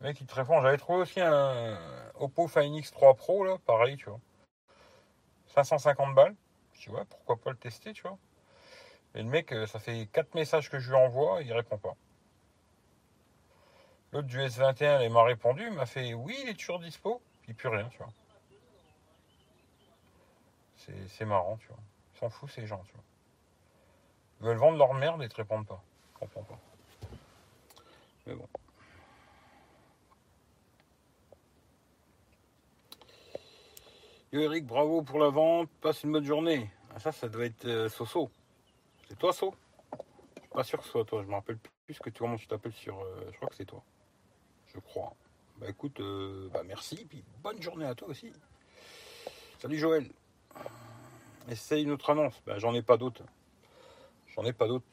[0.01, 0.61] Mec, il te répond.
[0.61, 1.77] J'avais trouvé aussi un
[2.15, 4.19] Oppo Find X3 Pro, là, pareil, tu vois.
[5.47, 6.35] 550 balles.
[6.73, 8.17] Je dis, ouais, pourquoi pas le tester, tu vois.
[9.15, 11.95] Et le mec, euh, ça fait 4 messages que je lui envoie, il répond pas.
[14.11, 17.53] L'autre du S21, il m'a répondu, il m'a fait, oui, il est toujours dispo, puis
[17.53, 18.11] plus rien, tu vois.
[21.07, 21.79] C'est marrant, tu vois.
[22.13, 23.03] Ils s'en foutent, ces gens, tu vois.
[24.39, 25.81] Ils veulent vendre leur merde et te répondent pas.
[26.13, 26.59] Je comprends pas.
[28.25, 28.47] Mais bon.
[34.39, 36.69] Eric, bravo pour la vente, passe une bonne journée.
[36.95, 38.29] Ah, ça, ça doit être euh, Soso.
[39.07, 39.53] C'est toi, So?
[40.53, 42.73] Pas sûr que ce soit toi, je me rappelle plus que tu, comment tu t'appelles
[42.73, 42.99] sur.
[42.99, 43.83] euh, je crois que c'est toi.
[44.73, 45.13] Je crois.
[45.57, 48.31] Bah écoute, euh, bah merci, puis bonne journée à toi aussi.
[49.59, 50.07] Salut Joël.
[51.49, 52.41] Essaye une autre annonce.
[52.45, 53.23] Bah j'en ai pas d'autres.
[54.35, 54.85] J'en ai pas d'autres.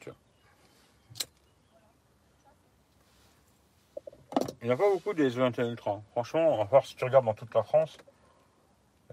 [4.61, 5.91] Il n'y a pas beaucoup des S21 Ultra.
[5.91, 6.03] hein.
[6.11, 7.97] Franchement, à voir si tu regardes dans toute la France.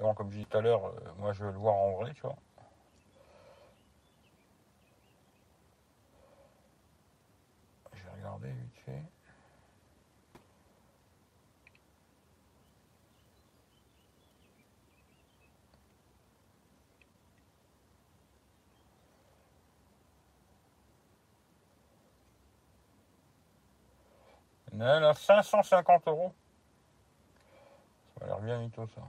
[0.03, 2.23] Comme je disais tout à l'heure, euh, moi je veux le voir en vrai, tu
[2.23, 2.37] vois.
[7.95, 9.03] Je vais regarder vite fait.
[24.81, 26.33] Un à 550 euros.
[28.19, 29.03] Ça a l'air bien mytho ça.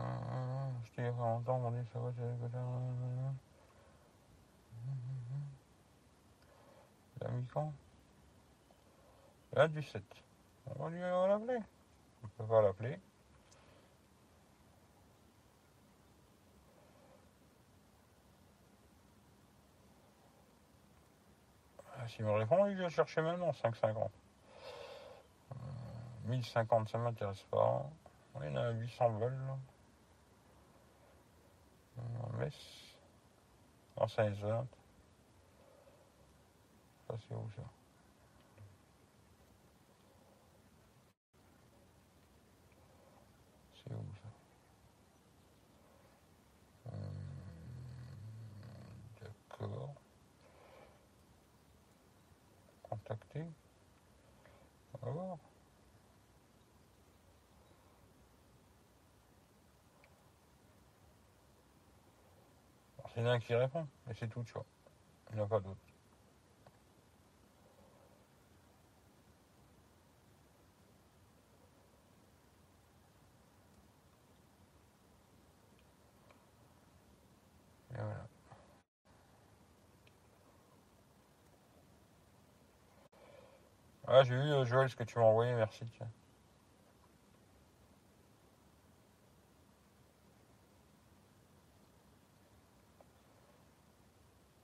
[0.00, 2.58] Euh, je t'ai il y a pas longtemps, mon dieu, ça va, c'est que ça.
[7.20, 7.72] Il a mis quand
[9.52, 10.02] Il a du 7.
[10.66, 11.58] On va lui l'appeler.
[12.24, 12.98] On peut pas l'appeler.
[21.98, 24.08] Ah, S'il me répond, il vient chercher maintenant 5,50.
[25.52, 25.56] Euh,
[26.26, 27.84] 1050, ça m'intéresse pas.
[28.42, 29.32] Y en a 800 vols.
[29.32, 29.38] là.
[29.38, 29.42] Euh, Metz.
[29.42, 29.58] Non, ça est 20.
[29.58, 29.64] Ça,
[31.88, 31.89] c'est où
[37.56, 37.62] ça
[43.74, 44.30] C'est où ça?
[46.92, 46.94] Hum,
[49.20, 49.94] D'accord.
[52.82, 53.44] Contacter.
[55.02, 55.49] On voir.
[63.20, 64.66] Alors, C'est un qui répond, et c'est tout, tu vois.
[65.30, 65.80] Il n'y en a pas d'autre.
[77.90, 78.28] Voilà.
[84.06, 85.84] Ah, j'ai vu, euh, Joël, ce que tu m'as envoyé, merci.
[85.96, 86.10] tiens.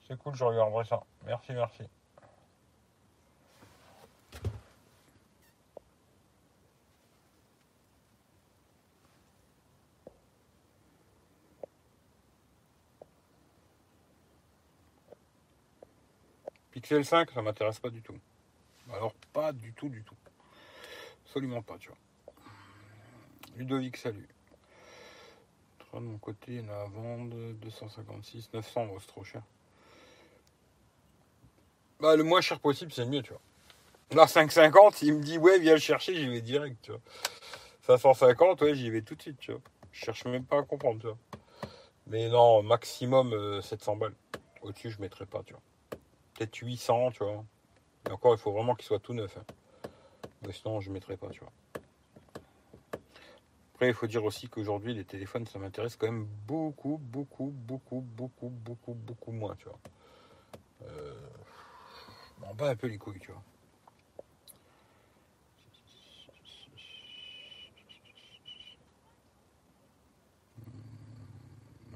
[0.06, 1.02] C'est cool, je regarderai ça.
[1.24, 1.82] Merci, merci.
[16.70, 18.14] Pixel 5, ça m'intéresse pas du tout.
[18.92, 20.14] Alors pas du tout, du tout.
[21.24, 21.98] Absolument pas, tu vois.
[23.56, 24.28] Ludovic, salut.
[25.94, 29.42] De mon côté, il y en a à vendre, 256, 900, oh, c'est trop cher.
[32.00, 33.40] Bah le moins cher possible, c'est mieux, tu vois.
[34.12, 37.00] Là, 550, il me dit ouais, viens le chercher, j'y vais direct, tu vois.
[37.82, 39.60] 550, ouais, j'y vais tout de suite, tu vois.
[39.92, 41.18] Je cherche même pas à comprendre, tu vois.
[42.06, 44.14] Mais non, maximum euh, 700 balles.
[44.62, 45.62] Au-dessus, je mettrai pas, tu vois.
[46.34, 47.44] Peut-être 800, tu vois.
[48.08, 49.36] Et encore, il faut vraiment qu'il soit tout neuf.
[49.36, 49.44] hein.
[50.46, 51.52] Mais sinon, je mettrai pas, tu vois.
[53.74, 58.00] Après, il faut dire aussi qu'aujourd'hui, les téléphones, ça m'intéresse quand même beaucoup, beaucoup, beaucoup,
[58.00, 59.78] beaucoup, beaucoup, beaucoup moins, tu vois.
[60.82, 61.14] Euh...
[62.48, 63.42] On bat un peu les couilles, tu vois.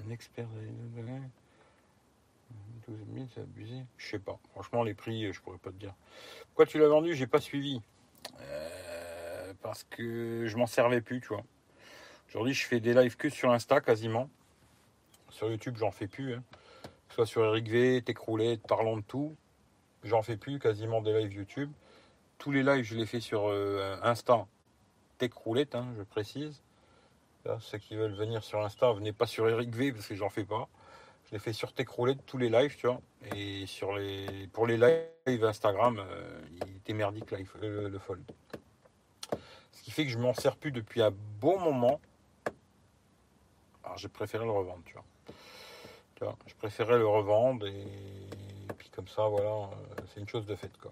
[0.06, 0.70] Un expert des-
[2.86, 3.84] 12 000, c'est abusé.
[3.96, 4.38] Je sais pas.
[4.52, 5.94] Franchement, les prix, je pourrais pas te dire.
[6.48, 7.14] Pourquoi tu l'as vendu?
[7.14, 7.80] J'ai pas suivi.
[8.40, 11.44] Euh, parce que je m'en servais plus, tu vois.
[12.28, 14.28] Aujourd'hui, je fais des lives que sur Insta quasiment.
[15.30, 16.34] Sur YouTube, j'en fais plus.
[16.34, 16.42] hein.
[16.82, 19.36] Que ce soit sur Eric V, Techroulette, parlons de tout.
[20.04, 21.72] J'en fais plus quasiment des lives YouTube.
[22.38, 24.46] Tous les lives, je les fais sur euh, Insta.
[25.18, 26.62] Techroulette, hein, je précise.
[27.60, 30.44] Ceux qui veulent venir sur Insta, venez pas sur Eric V parce que j'en fais
[30.44, 30.68] pas.
[31.26, 33.00] Je les fais sur Techroulette tous les lives, tu vois.
[33.34, 38.22] Et sur les, pour les lives Instagram, euh, il était merdique live, le, fold.
[39.72, 42.00] Ce qui fait que je m'en sers plus depuis un bon moment.
[43.84, 45.04] Alors j'ai préféré le revendre, tu vois.
[46.16, 47.86] Tu vois, je préférais le revendre et,
[49.00, 50.90] comme ça, voilà, euh, c'est une chose de faite, quoi.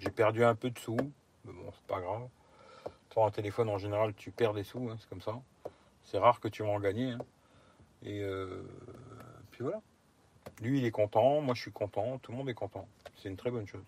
[0.00, 0.96] J'ai perdu un peu de sous,
[1.44, 2.26] mais bon, c'est pas grave.
[3.12, 5.40] Sur un téléphone, en général, tu perds des sous, hein, c'est comme ça.
[6.02, 7.18] C'est rare que tu vas en hein.
[8.02, 8.64] Et euh,
[9.52, 9.80] puis voilà.
[10.60, 12.88] Lui, il est content, moi, je suis content, tout le monde est content.
[13.16, 13.84] C'est une très bonne chose.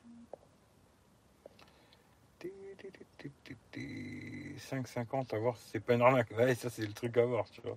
[4.61, 6.29] 5,50 à voir c'est pas une arnaque.
[6.55, 7.77] Ça, c'est le truc à voir, tu vois.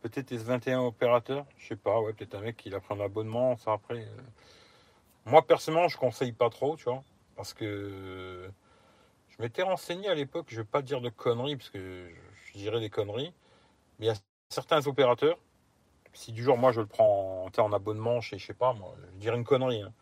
[0.00, 3.58] Peut-être S21 opérateur, je sais pas, ouais, peut-être un mec qui a pris un abonnement,
[3.58, 3.98] ça après.
[3.98, 4.22] euh.
[5.26, 7.02] Moi, personnellement, je conseille pas trop, tu vois,
[7.36, 8.50] parce que
[9.30, 12.08] je m'étais renseigné à l'époque, je vais pas dire de conneries, parce que
[12.46, 13.32] je dirais des conneries,
[13.98, 14.16] mais il y a
[14.50, 15.38] certains opérateurs,
[16.12, 19.18] si du jour, moi, je le prends en, abonnement chez, je sais pas, moi, je
[19.18, 19.92] dirais une connerie, hein,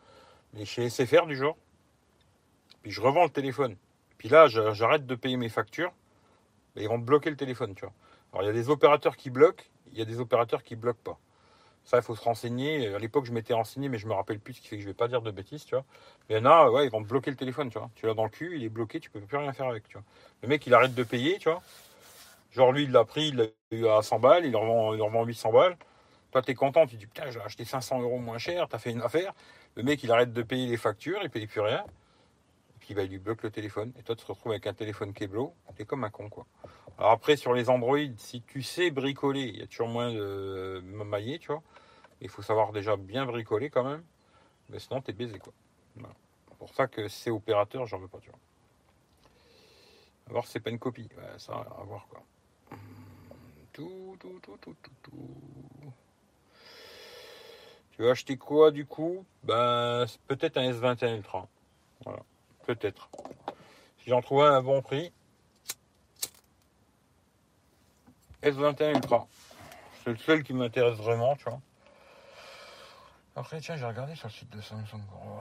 [0.53, 1.57] mais chez SFR du genre,
[2.81, 3.77] puis je revends le téléphone,
[4.17, 5.93] puis là, j'arrête de payer mes factures,
[6.75, 7.93] et ils vont bloquer le téléphone, tu vois.
[8.33, 11.03] Alors, il y a des opérateurs qui bloquent, il y a des opérateurs qui bloquent
[11.03, 11.19] pas.
[11.85, 12.93] Ça, il faut se renseigner.
[12.93, 14.87] À l'époque, je m'étais renseigné, mais je me rappelle plus, ce qui fait que je
[14.87, 15.83] vais pas dire de bêtises, tu vois.
[16.29, 17.89] Il y en a, ouais, ils vont te bloquer le téléphone, tu vois.
[17.95, 19.97] Tu l'as dans le cul, il est bloqué, tu peux plus rien faire avec, tu.
[20.41, 21.61] Le mec, il arrête de payer, tu vois.
[22.51, 23.29] Genre, lui, il l'a pris,
[23.71, 25.77] il l'a à 100 balles, il revend, il revend 800 balles.
[26.31, 29.01] Toi, t'es content, tu dis, putain, j'ai acheté 500 euros moins cher, t'as fait une
[29.01, 29.33] affaire.
[29.75, 31.83] Le mec, il arrête de payer les factures, il paye plus rien.
[32.89, 33.93] Bah, il lui bloque le téléphone.
[33.97, 35.55] Et toi, tu te retrouves avec un téléphone qui blow.
[35.75, 36.45] T'es comme un con, quoi.
[36.97, 40.81] Alors après, sur les Android, si tu sais bricoler, il y a toujours moins de
[40.81, 41.63] mailler, tu vois.
[42.21, 44.03] Il faut savoir déjà bien bricoler quand même.
[44.69, 45.53] Mais sinon, t'es baisé, quoi.
[45.95, 46.13] Voilà.
[46.49, 48.39] C'est pour ça que ces opérateurs, j'en veux pas, tu vois.
[50.27, 51.09] À voir c'est pas une copie.
[51.37, 52.23] Ça, à voir quoi.
[53.73, 55.91] Tout, tout, tout, tout, tout, tout.
[57.91, 59.25] Tu veux acheter quoi du coup?
[59.43, 61.47] Ben, c'est peut-être un S21 Ultra.
[62.05, 62.23] Voilà,
[62.65, 63.09] peut-être.
[63.99, 65.11] Si j'en trouve un à bon prix.
[68.41, 69.27] S21 Ultra.
[70.03, 71.61] C'est le seul qui m'intéresse vraiment, tu vois.
[73.35, 75.01] Après, tiens, j'ai regardé sur le site de Samsung.
[75.13, 75.39] Oh.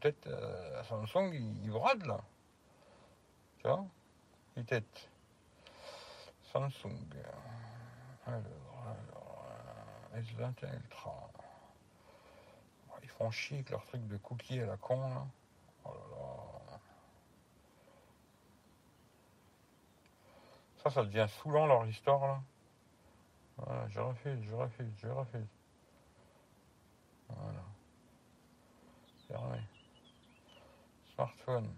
[0.00, 2.18] Peut-être euh, Samsung, il, il brade là.
[3.58, 3.84] Tu vois
[4.54, 5.08] Peut-être.
[6.52, 6.96] Samsung.
[8.26, 8.40] Alors,
[8.86, 9.46] alors,
[10.14, 11.30] euh, S21 Ultra.
[13.24, 15.26] Font chier avec leur truc de cookie à la con là.
[15.86, 16.78] Oh là.
[20.76, 22.42] Ça, ça devient saoulant leur histoire
[23.56, 23.86] là.
[23.88, 25.48] Je refuse, je refuse, je refuse.
[27.30, 27.64] Voilà.
[29.26, 29.60] Fermé.
[31.14, 31.74] Smartphone.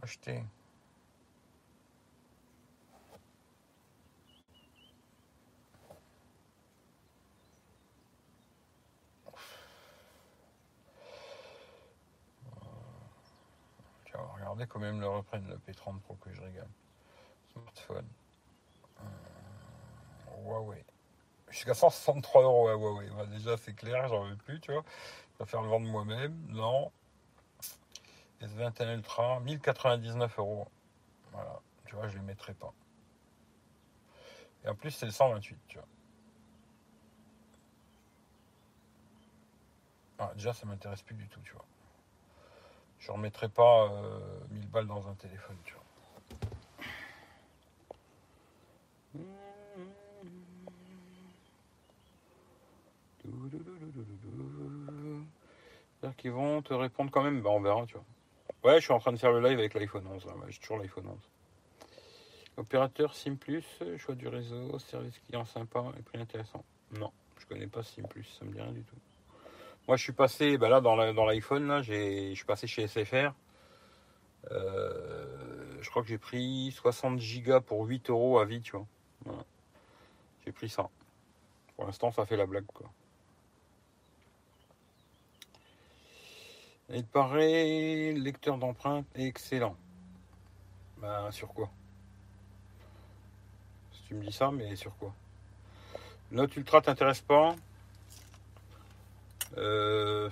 [0.00, 0.42] Acheter.
[14.06, 14.20] Tiens,
[14.64, 16.70] quand même le reprenne le P30 Pro que je régale.
[17.52, 18.08] Smartphone.
[19.00, 20.84] Euh, Huawei.
[21.50, 23.10] Jusqu'à 163 euros à Huawei.
[23.28, 24.84] Déjà, c'est clair, j'en veux plus, tu vois.
[25.34, 26.34] Je vais faire le vendre moi-même.
[26.48, 26.90] Non.
[28.40, 30.68] S21 Ultra, 1099 euros.
[31.32, 31.60] Voilà.
[31.84, 32.72] Tu vois, je les mettrai pas.
[34.64, 35.86] Et en plus, c'est le 128, tu vois.
[40.18, 41.64] Ah, déjà, ça m'intéresse plus du tout, tu vois.
[42.98, 44.18] Je remettrai pas euh,
[44.50, 45.82] 1000 balles dans un téléphone, tu vois.
[55.98, 58.04] C'est-à-dire qu'ils vont te répondre quand même, bah on verra, tu vois.
[58.64, 60.34] Ouais, je suis en train de faire le live avec l'iPhone 11, là.
[60.36, 61.18] Ouais, j'ai toujours l'iPhone 11.
[62.58, 63.36] Opérateur SIM+,
[63.98, 66.64] choix du réseau, service client sympa et prix intéressant.
[66.98, 68.02] Non, je connais pas SIM+,
[68.38, 68.96] ça me dit rien du tout.
[69.88, 73.32] Moi, je suis passé, bah là, dans l'iPhone, là, je suis passé chez SFR.
[74.50, 78.86] Euh, je crois que j'ai pris 60 gigas pour 8 euros à vie, tu vois.
[80.44, 80.88] J'ai pris ça.
[81.76, 82.90] Pour l'instant, ça fait la blague, quoi.
[86.90, 89.76] Il paraît, le lecteur d'empreintes excellent.
[90.98, 91.68] Ben, sur quoi?
[93.92, 95.12] Si tu me dis ça, mais sur quoi?
[96.30, 97.54] Note Ultra t'intéresse pas
[99.56, 100.30] Euh,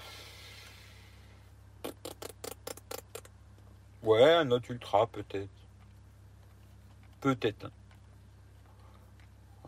[4.04, 5.48] Ouais, un Note Ultra, peut-être.
[7.20, 7.70] Peut-être.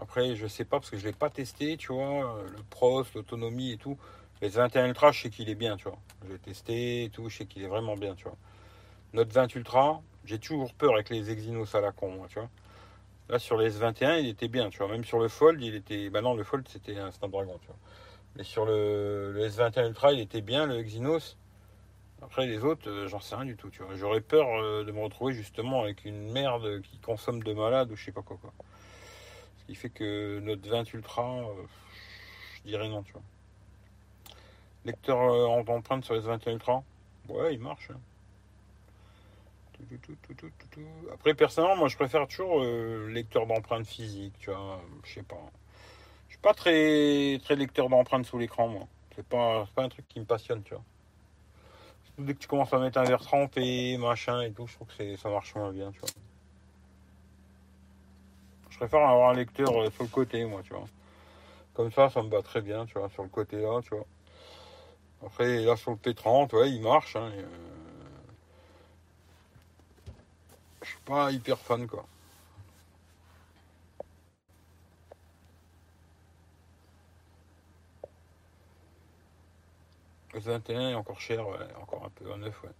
[0.00, 2.42] Après, je sais pas parce que je l'ai pas testé, tu vois.
[2.54, 3.96] Le pros, l'autonomie et tout.
[4.42, 5.98] Les 21 Ultra, je sais qu'il est bien, tu vois.
[6.26, 8.36] Je l'ai testé et tout, je sais qu'il est vraiment bien, tu vois.
[9.14, 12.50] Note 20 Ultra, j'ai toujours peur avec les Exynos à la con, moi, tu vois.
[13.30, 14.88] Là, sur les S21, il était bien, tu vois.
[14.88, 16.10] Même sur le Fold, il était.
[16.10, 17.76] Bah non, le Fold, c'était un Snapdragon, tu vois.
[18.36, 21.36] Mais sur le, le S21 Ultra, il était bien, le Exynos.
[22.22, 23.94] Après, les autres, euh, j'en sais rien du tout, tu vois.
[23.94, 27.96] J'aurais peur euh, de me retrouver justement avec une merde qui consomme de malade ou
[27.96, 28.52] je sais pas quoi, quoi.
[29.58, 31.52] Ce qui fait que notre 20 Ultra, euh,
[32.56, 33.22] je dirais non, tu vois.
[34.84, 36.82] Lecteur en empreinte sur les 21 Ultra
[37.28, 37.90] Ouais, il marche.
[37.90, 37.98] hein.
[41.12, 44.80] Après, personnellement, moi, je préfère toujours lecteur d'empreinte physique, tu vois.
[45.04, 45.50] Je sais pas.
[46.46, 48.86] Pas très, très lecteur d'empreinte sous l'écran, moi.
[49.16, 50.84] C'est pas, pas un truc qui me passionne, tu vois.
[52.18, 55.16] Dès que tu commences à mettre un verre trempé, machin et tout, je trouve que
[55.16, 56.08] ça marche moins bien, tu vois.
[58.70, 60.84] Je préfère avoir un lecteur euh, sur le côté, moi, tu vois.
[61.74, 64.06] Comme ça, ça me va très bien, tu vois, sur le côté là, tu vois.
[65.26, 67.16] Après, là, sur le P30, ouais, il marche.
[67.16, 67.48] Hein, et, euh,
[70.82, 72.06] Je suis pas hyper fan, quoi.
[80.44, 81.46] 21 est encore cher,
[81.80, 82.70] encore un peu, un 9, ouais.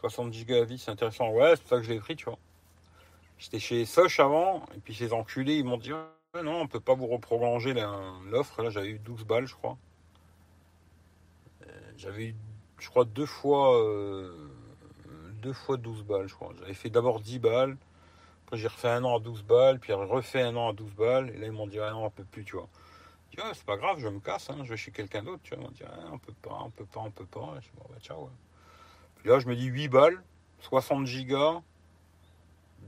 [0.00, 1.30] 60 gigas à vie, c'est intéressant.
[1.30, 2.38] Ouais, c'est pour ça que je l'ai pris, tu vois.
[3.38, 5.90] J'étais chez Soch avant, et puis ces enculés, ils m'ont dit
[6.42, 7.74] non, on peut pas vous reprolonger
[8.30, 8.62] l'offre.
[8.62, 9.76] Là, j'avais eu 12 balles, je crois.
[11.66, 12.34] Euh, J'avais eu,
[12.78, 14.34] je crois, deux fois, euh,
[15.42, 16.52] deux fois 12 balles, je crois.
[16.58, 17.76] J'avais fait d'abord 10 balles,
[18.44, 21.30] après j'ai refait un an à 12 balles, puis refait un an à 12 balles,
[21.30, 22.68] et là, ils m'ont dit Ah non, on peut plus, tu vois.
[23.38, 25.64] Ah, c'est pas grave, je me casse, hein, je vais chez quelqu'un d'autre, tu vois.
[25.64, 27.54] M'ont dit Ah, on peut pas, on peut pas, on peut pas.
[27.56, 28.30] Je dis, bon, bah, ciao.
[29.16, 30.22] Puis là, je me dis 8 balles,
[30.60, 31.60] 60 gigas.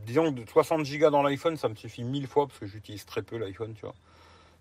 [0.07, 3.05] Disons que de 60 gigas dans l'iPhone, ça me suffit mille fois parce que j'utilise
[3.05, 3.95] très peu l'iPhone, tu vois.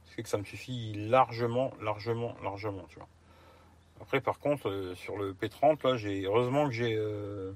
[0.04, 3.08] Ce qui fait que ça me suffit largement, largement, largement, tu vois.
[4.02, 7.54] Après, par contre, euh, sur le P30, là, j'ai heureusement que j'ai euh,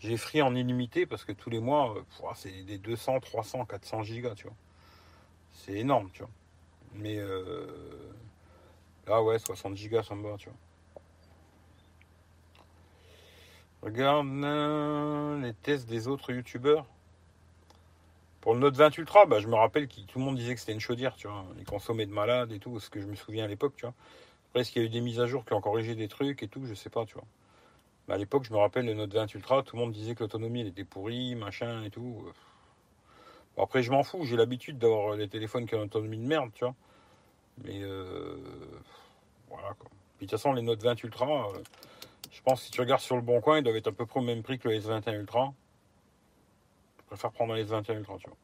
[0.00, 4.02] j'ai free en illimité parce que tous les mois, euh, c'est des 200, 300, 400
[4.02, 4.56] gigas, tu vois.
[5.52, 6.30] C'est énorme, tu vois.
[6.94, 7.66] Mais euh,
[9.06, 10.58] là, ouais, 60 gigas, ça me va, tu vois.
[13.82, 16.86] Regarde euh, les tests des autres youtubeurs.
[18.42, 20.60] Pour le Note 20 Ultra, bah, je me rappelle que tout le monde disait que
[20.60, 21.44] c'était une chaudière, tu vois.
[21.58, 23.94] Il consommait de malade et tout, ce que je me souviens à l'époque, tu vois.
[24.48, 26.42] Après, est-ce qu'il y a eu des mises à jour qui ont corrigé des trucs
[26.42, 27.26] et tout, je sais pas, tu vois.
[28.08, 30.24] Mais à l'époque, je me rappelle le Note 20 Ultra, tout le monde disait que
[30.24, 32.24] l'autonomie était pourrie, machin et tout.
[33.62, 36.50] Après, je m'en fous, j'ai l'habitude d'avoir des téléphones qui ont une autonomie de merde,
[36.54, 36.74] tu vois.
[37.64, 38.36] Mais euh,
[39.48, 39.90] voilà quoi.
[40.16, 41.62] Puis de toute façon, les Note 20 Ultra, euh,
[42.30, 44.06] je pense que si tu regardes sur le bon coin, ils doivent être à peu
[44.06, 45.52] près au même prix que le S21 Ultra.
[46.98, 48.36] Je préfère prendre un S21 Ultra, tu vois.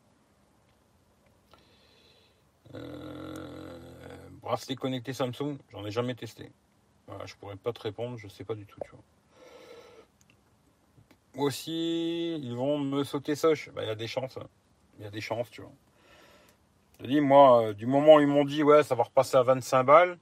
[2.74, 3.78] Euh,
[4.42, 6.50] bracelet connecté Samsung, j'en ai jamais testé.
[7.06, 9.00] Voilà, je pourrais pas te répondre, je sais pas du tout, tu vois.
[11.46, 13.70] Aussi, ils vont me sauter soche.
[13.70, 14.38] Bah, il y a des chances.
[14.98, 15.72] Il y a des chances, tu vois.
[16.94, 19.36] Je te dis, moi, euh, du moment où ils m'ont dit, ouais, ça va repasser
[19.36, 20.18] à 25 balles,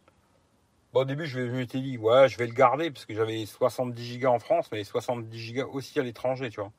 [0.93, 4.03] bon, au début, je m'étais dit, ouais, je vais le garder, parce que j'avais 70
[4.03, 6.72] gigas en France, mais 70 gigas aussi à l'étranger, tu vois.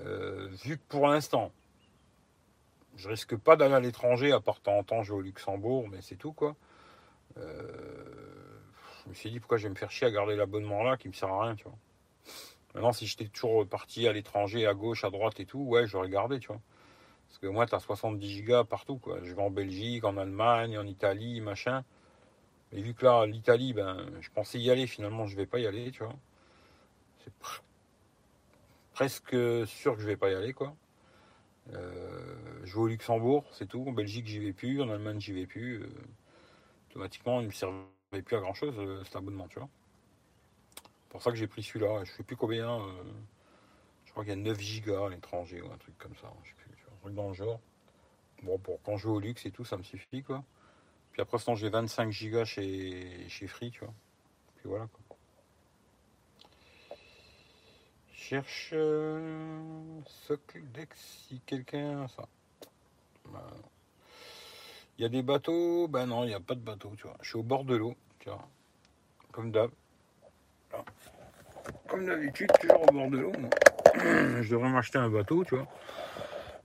[0.00, 1.50] Euh, vu que pour l'instant,
[2.96, 5.22] je risque pas d'aller à l'étranger, à part de temps en temps, je vais au
[5.22, 6.54] Luxembourg, mais c'est tout, quoi.
[7.36, 7.72] Euh,
[9.04, 11.08] je me suis dit, pourquoi je vais me faire chier à garder l'abonnement là, qui
[11.08, 11.76] me sert à rien, tu vois.
[12.74, 16.08] Maintenant, si j'étais toujours parti à l'étranger, à gauche, à droite et tout, ouais, j'aurais
[16.08, 16.60] gardé, tu vois.
[17.34, 19.18] Parce que moi, tu as 70 gigas partout, quoi.
[19.24, 21.82] Je vais en Belgique, en Allemagne, en Italie, machin.
[22.72, 25.66] Mais vu que là, l'Italie, ben, je pensais y aller, finalement, je vais pas y
[25.66, 26.14] aller, tu vois.
[27.24, 27.62] C'est pr-
[28.92, 30.74] presque sûr que je vais pas y aller, quoi.
[31.74, 33.84] Euh, je vais au Luxembourg, c'est tout.
[33.88, 34.82] En Belgique, j'y vais plus.
[34.82, 35.82] En Allemagne, j'y vais plus.
[35.82, 35.88] Euh,
[36.90, 38.74] automatiquement, il me servait plus à grand chose,
[39.04, 39.68] cet abonnement, tu vois.
[41.08, 42.04] Pour ça que j'ai pris celui-là.
[42.04, 42.80] Je sais plus combien.
[42.80, 43.02] euh,
[44.06, 46.32] je crois qu'il y a 9 gigas à l'étranger ou un truc comme ça.
[47.12, 47.60] Dans le genre.
[48.42, 50.42] Bon, pour quand je vais au luxe et tout, ça me suffit, quoi.
[51.12, 53.94] Puis après, sinon, j'ai 25 gigas chez, chez Free, tu vois.
[54.56, 55.16] Puis voilà, quoi.
[58.12, 60.98] Cherche euh, socle Dex
[61.28, 62.26] si quelqu'un ça.
[63.30, 63.38] Non.
[64.96, 67.16] Il y a des bateaux, ben non, il n'y a pas de bateau, tu vois.
[67.20, 68.48] Je suis au bord de l'eau, tu vois.
[69.30, 69.70] Comme d'hab.
[71.86, 73.32] Comme d'habitude, toujours au bord de l'eau.
[73.94, 75.66] Je devrais m'acheter un bateau, tu vois.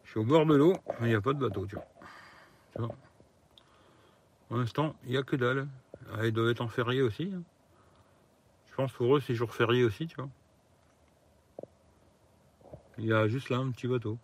[0.09, 1.75] Je suis au bord de l'eau, mais il n'y a pas de bateau, tu
[2.75, 2.95] vois.
[4.47, 5.67] Pour l'instant, il n'y a que dalle.
[6.11, 7.31] Ah, ils doivent être en férié aussi.
[7.31, 7.43] hein.
[8.71, 10.29] Je pense pour eux, c'est jour férié aussi, tu vois.
[12.97, 14.17] Il y a juste là un petit bateau.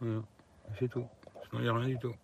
[0.00, 0.22] Voilà,
[0.78, 1.06] c'est tout.
[1.50, 2.14] Sinon, il n'y a rien du tout.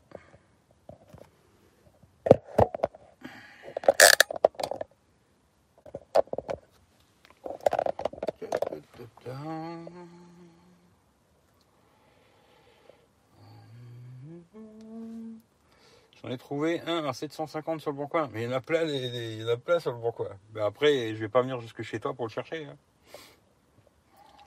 [16.47, 18.31] Trouvé un à 750 sur le bon coin.
[18.33, 20.29] Mais il y en a plein, il y en a plein sur le bon coin.
[20.55, 22.67] Mais après, je vais pas venir jusque chez toi pour le chercher.
[22.67, 22.77] hein.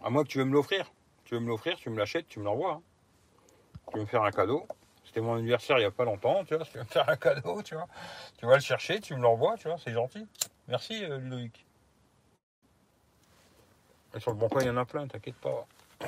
[0.02, 0.90] À moins que tu veux me l'offrir.
[1.26, 2.76] Tu veux me l'offrir, tu me l'achètes, tu me l'envoies.
[2.76, 2.82] hein.
[3.92, 4.66] Tu veux me faire un cadeau.
[5.04, 6.64] C'était mon anniversaire il n'y a pas longtemps, tu vois.
[6.64, 7.88] Si tu veux me faire un cadeau, tu vois.
[8.38, 9.78] Tu vas le chercher, tu me l'envoies, tu vois.
[9.78, 10.26] C'est gentil.
[10.70, 11.66] Merci, euh, Ludovic.
[14.16, 15.68] Et sur le bon coin, il y en a plein, t'inquiète pas.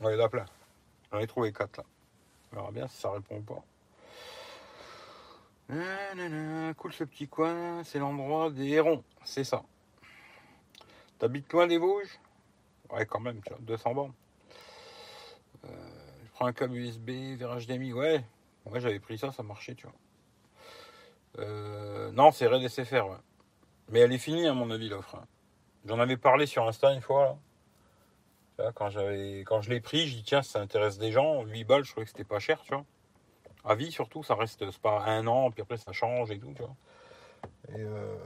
[0.00, 0.46] Ouais, il y en a plein.
[1.12, 1.84] J'en ai trouvé quatre là.
[2.52, 3.62] On verra bien si ça répond pas.
[5.68, 9.62] Nanana, Cool ce petit coin, c'est l'endroit des hérons, c'est ça.
[11.18, 12.18] T'habites loin des Vosges?
[12.90, 14.14] Ouais, quand même, tu vois, 200 bornes.
[15.64, 15.68] Euh,
[16.24, 18.24] je prends un câble USB vers HDMI, ouais.
[18.64, 19.96] Ouais, j'avais pris ça, ça marchait, tu vois.
[21.44, 23.16] Euh, non, c'est Red SFR, ouais.
[23.90, 25.16] Mais elle est finie, à mon avis, l'offre.
[25.16, 25.26] hein.
[25.84, 27.36] J'en avais parlé sur Insta une fois, là.
[28.74, 31.44] Quand, quand je l'ai pris, je dis tiens, ça intéresse des gens.
[31.44, 32.84] 8 balles, je trouvais que c'était pas cher, tu vois.
[33.64, 36.62] À vie, surtout, ça reste, pas un an, puis après ça change et tout, tu
[36.62, 36.74] vois.
[37.68, 38.16] Et euh,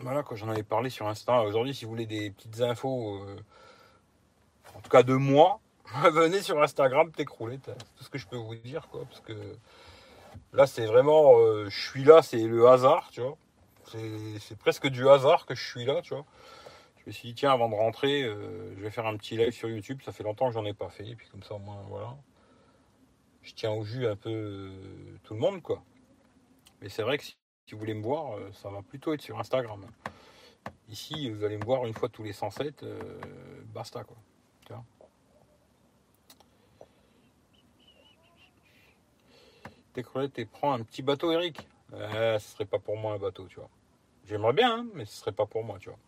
[0.00, 1.42] voilà, quoi, j'en avais parlé sur Insta.
[1.42, 3.36] Aujourd'hui, si vous voulez des petites infos, euh,
[4.74, 5.60] en tout cas de moi,
[6.12, 9.04] venez sur Instagram, t'écrouler, c'est tout ce que je peux vous dire, quoi.
[9.04, 9.34] Parce que
[10.52, 13.36] là, c'est vraiment, euh, je suis là, c'est le hasard, tu vois.
[13.84, 16.24] C'est presque du hasard que je suis là, tu vois.
[17.02, 19.52] Je me suis dit, tiens, avant de rentrer, euh, je vais faire un petit live
[19.52, 20.00] sur YouTube.
[20.04, 21.06] Ça fait longtemps que j'en ai pas fait.
[21.06, 22.16] Et puis comme ça, au moins, voilà.
[23.42, 25.82] Je tiens au jus un peu euh, tout le monde, quoi.
[26.80, 27.36] Mais c'est vrai que si,
[27.72, 29.84] vous voulez me voir, euh, ça va plutôt être sur Instagram.
[30.88, 32.84] Ici, vous allez me voir une fois tous les 107.
[32.84, 33.20] euh,
[33.74, 34.16] basta, quoi.
[34.66, 34.84] Tu vois
[40.36, 41.66] et prends un petit bateau, Eric.
[41.90, 43.68] Ce serait pas pour moi un bateau, tu vois.
[44.24, 45.98] J'aimerais bien, hein, mais ce serait pas pour moi, tu vois.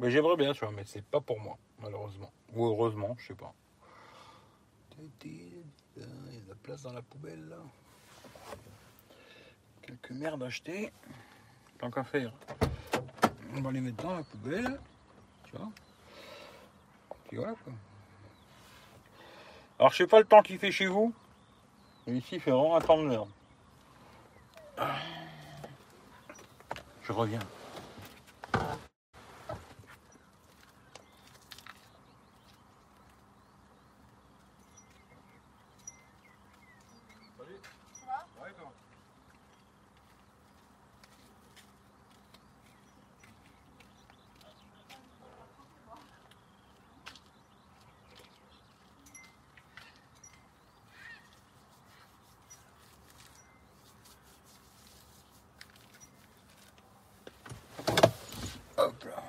[0.00, 2.32] Mais j'aimerais bien, tu vois, mais c'est pas pour moi, malheureusement.
[2.54, 3.52] Ou heureusement, je sais pas.
[4.98, 5.44] Il
[5.96, 7.58] y a de la place dans la poubelle là.
[9.82, 10.90] Quelques merdes achetées.
[11.78, 12.32] Tant qu'à faire.
[13.54, 14.80] On va les mettre dans la poubelle.
[15.44, 15.70] Tu vois.
[17.28, 17.72] Puis voilà quoi.
[19.78, 21.14] Alors je sais pas le temps qu'il fait chez vous.
[22.06, 23.28] Mais ici il fait vraiment un temps de merde.
[27.02, 27.40] Je reviens.
[58.76, 59.22] Hop là.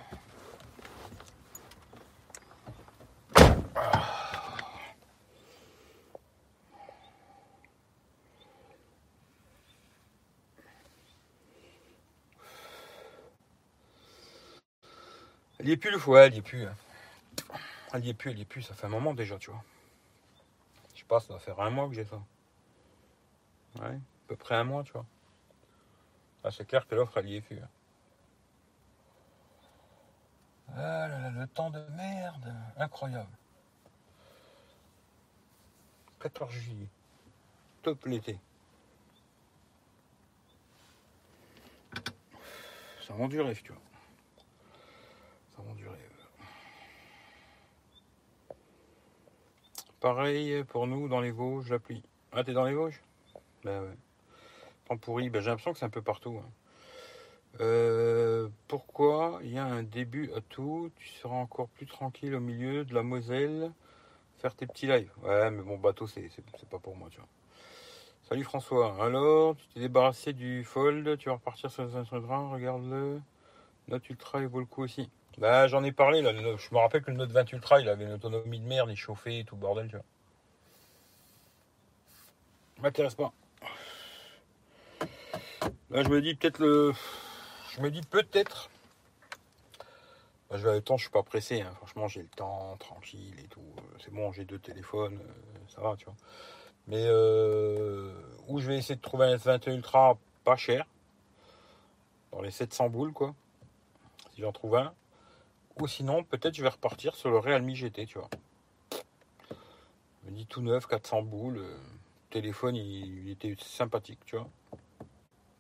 [15.60, 16.66] Elle y est plus le foie, elle y est plus.
[16.66, 16.76] hein.
[17.94, 19.64] Elle y est plus, elle y est plus, ça fait un moment déjà, tu vois.
[20.94, 22.22] Je sais pas, ça va faire un mois que j'ai ça.
[23.80, 25.06] Ouais, à peu près un mois, tu vois.
[26.44, 27.60] Ah, c'est clair que l'offre, elle y est plus.
[27.60, 27.70] hein.
[30.74, 33.30] Ah là là, le temps de merde, incroyable.
[36.20, 36.88] 14 juillet,
[37.82, 38.40] top l'été.
[43.08, 43.82] Ça rend du rêve, tu vois.
[45.56, 45.98] Ça rend du rêve.
[50.02, 52.02] Pareil pour nous dans les Vosges, la pluie.
[52.32, 53.00] Ah, t'es dans les Vosges?
[53.64, 53.96] Ben ouais.
[54.86, 56.42] Temps pourri, ben, j'ai l'impression que c'est un peu partout.
[56.44, 56.50] hein.
[57.60, 60.90] Euh, pourquoi il y a un début à tout?
[60.96, 63.72] Tu seras encore plus tranquille au milieu de la Moselle,
[64.40, 65.12] faire tes petits lives.
[65.22, 66.32] Ouais, mais bon, bateau, c'est
[66.72, 67.28] pas pour moi, tu vois.
[68.24, 69.04] Salut François.
[69.04, 73.22] Alors, tu t'es débarrassé du Fold, tu vas repartir sur le 520, regarde-le.
[73.88, 75.12] Note Ultra, il vaut le coup aussi.
[75.38, 76.32] Bah, j'en ai parlé, là.
[76.32, 78.90] le- Je me rappelle que le Note 20 Ultra, il avait une autonomie de merde,
[78.92, 80.06] il chauffait et tout le bordel, tu vois.
[82.82, 83.32] M'intéresse pas.
[85.90, 86.94] Là, je me dis peut-être le.
[87.72, 88.70] Je me dis peut-être.
[90.50, 91.62] Bah, je vais le temps, je suis pas pressé.
[91.62, 91.72] hein.
[91.78, 93.62] Franchement, j'ai le temps, tranquille et tout.
[93.78, 96.16] Euh, C'est bon, j'ai deux téléphones, euh, ça va, tu vois.
[96.88, 98.14] Mais euh,
[98.48, 100.86] où je vais essayer de trouver un S21 Ultra pas cher,
[102.32, 103.34] dans les 700 boules, quoi.
[104.34, 104.94] Si j'en trouve un.
[105.80, 108.30] Ou sinon, peut-être je vais repartir sur le Realme GT, tu vois.
[110.24, 111.58] Je me dis tout neuf, 400 boules.
[111.58, 111.78] euh,
[112.30, 114.50] téléphone, il, était sympathique, tu vois.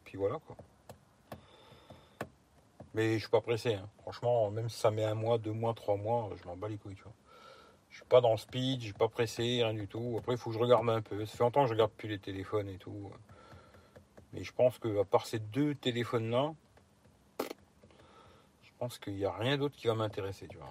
[0.03, 0.55] Puis voilà, quoi.
[2.93, 3.75] Mais je suis pas pressé.
[3.75, 3.89] hein.
[4.01, 6.77] Franchement, même si ça met un mois, deux mois, trois mois, je m'en bats les
[6.77, 7.13] couilles, tu vois.
[7.89, 10.15] Je suis pas dans le speed, je suis pas pressé, rien du tout.
[10.17, 11.25] Après, il faut que je regarde un peu.
[11.25, 13.11] Ça fait longtemps que je regarde plus les téléphones et tout.
[14.33, 16.53] Mais je pense que à part ces deux téléphones-là,
[18.81, 20.67] pense qu'il n'y a rien d'autre qui va m'intéresser, tu vois.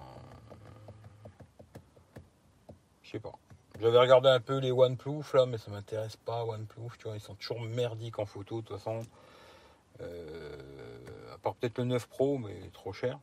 [3.03, 3.31] Je sais pas.
[3.79, 7.21] J'avais regardé un peu les OnePlus là, mais ça m'intéresse pas OnePlus, tu vois, ils
[7.21, 8.99] sont toujours merdiques en photo de toute façon.
[10.01, 13.17] Euh, à part peut-être le 9 Pro, mais trop cher.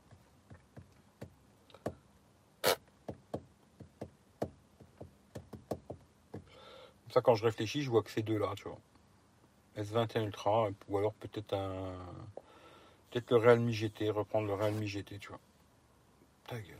[6.33, 8.79] Comme ça, quand je réfléchis, je vois que ces deux-là, tu vois.
[9.77, 11.93] S21 Ultra, ou alors peut-être un.
[13.09, 15.39] Peut-être le Realme GT, reprendre le Realme GT, tu vois.
[16.47, 16.75] Ta gueule.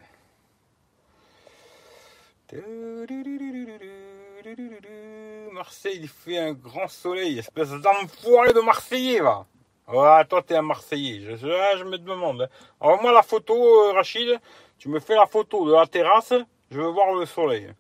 [5.54, 9.46] Marseille, il fait un grand soleil, espèce d'enfoiré de Marseillais, va.
[9.88, 11.20] Ouais, toi, t'es un Marseillais.
[11.38, 12.50] Je, ah, me demande.
[12.80, 14.40] Envoie-moi la photo, euh, Rachid.
[14.78, 16.34] Tu me fais la photo de la terrasse.
[16.72, 17.74] Je veux voir le soleil.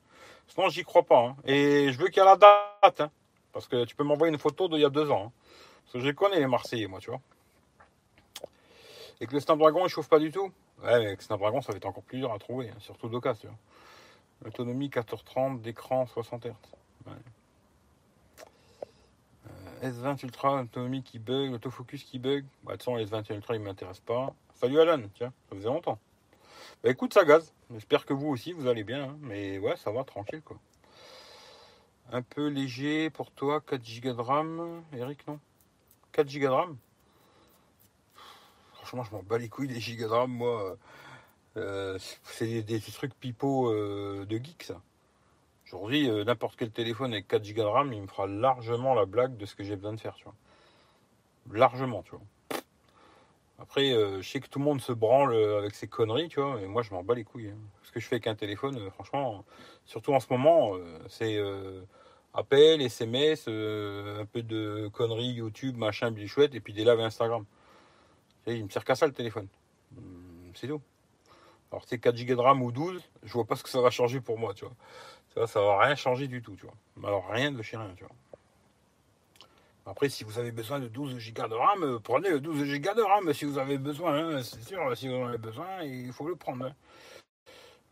[0.47, 1.19] Sinon, j'y crois pas.
[1.19, 1.35] hein.
[1.45, 3.01] Et je veux qu'il y ait la date.
[3.01, 3.11] hein.
[3.53, 5.25] Parce que tu peux m'envoyer une photo d'il y a deux ans.
[5.27, 5.31] hein.
[5.83, 7.21] Parce que je connais, les Marseillais, moi, tu vois.
[9.21, 10.51] Et que le Snapdragon, il chauffe pas du tout.
[10.81, 12.69] Ouais, avec Snapdragon, ça va être encore plus dur à trouver.
[12.69, 14.47] hein, surtout d'occasion, tu vois.
[14.49, 16.53] Autonomie 1430, d'écran 60 Hz.
[17.05, 17.13] Ouais.
[19.83, 22.45] Euh, S20 Ultra, autonomie qui bug, autofocus qui bug.
[22.63, 24.33] Bah, de toute façon, S20 Ultra, il m'intéresse pas.
[24.55, 25.99] Salut Alan, tiens, ça faisait longtemps.
[26.83, 27.53] Bah écoute, ça gaz.
[27.71, 29.09] J'espère que vous aussi, vous allez bien.
[29.09, 29.17] hein.
[29.21, 30.57] Mais ouais, ça va, tranquille, quoi.
[32.11, 34.83] Un peu léger pour toi, 4 Go de RAM.
[34.93, 35.39] Eric, non?
[36.13, 36.77] 4 Go de RAM?
[38.89, 40.75] Franchement, je m'en bats les couilles des gigas de RAM, moi.
[41.57, 44.81] Euh, c'est des, trucs pipeaux euh, de geek, ça.
[45.67, 49.05] Aujourd'hui, euh, n'importe quel téléphone avec 4 Go de RAM, il me fera largement la
[49.05, 50.33] blague de ce que j'ai besoin de faire, tu vois.
[51.51, 52.21] Largement, tu vois.
[53.59, 56.41] Après, euh, je sais que tout le monde se branle euh, avec ses conneries, tu
[56.41, 57.49] vois, et moi je m'en bats les couilles.
[57.49, 57.57] hein.
[57.83, 59.45] Ce que je fais avec un téléphone, euh, franchement,
[59.85, 61.81] surtout en ce moment, euh, c'est euh,
[62.33, 67.45] appel, SMS, euh, un peu de conneries, YouTube, machin, bichouette, et puis des lives Instagram.
[68.47, 69.47] Il me sert qu'à ça le téléphone.
[69.97, 70.81] Hum, C'est tout.
[71.71, 73.91] Alors, c'est 4 Go de RAM ou 12, je vois pas ce que ça va
[73.91, 74.73] changer pour moi, tu vois.
[75.35, 76.73] Ça, ça va rien changer du tout, tu vois.
[77.07, 78.15] Alors, rien de chez rien, tu vois.
[79.85, 82.93] Après, si vous avez besoin de 12 Go de RAM, euh, prenez le 12 Go
[82.95, 86.11] de RAM si vous avez besoin, hein, c'est sûr, si vous en avez besoin, il
[86.11, 86.65] faut le prendre.
[86.65, 86.75] hein.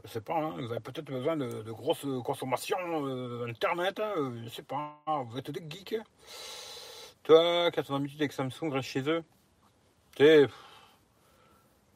[0.04, 4.42] Je sais pas, hein, vous avez peut-être besoin de, grosses consommations euh, internet, hein, euh,
[4.44, 5.96] je sais pas, vous êtes des geeks.
[7.24, 9.24] Toi, quand on a habitude avec Samsung, reste chez eux.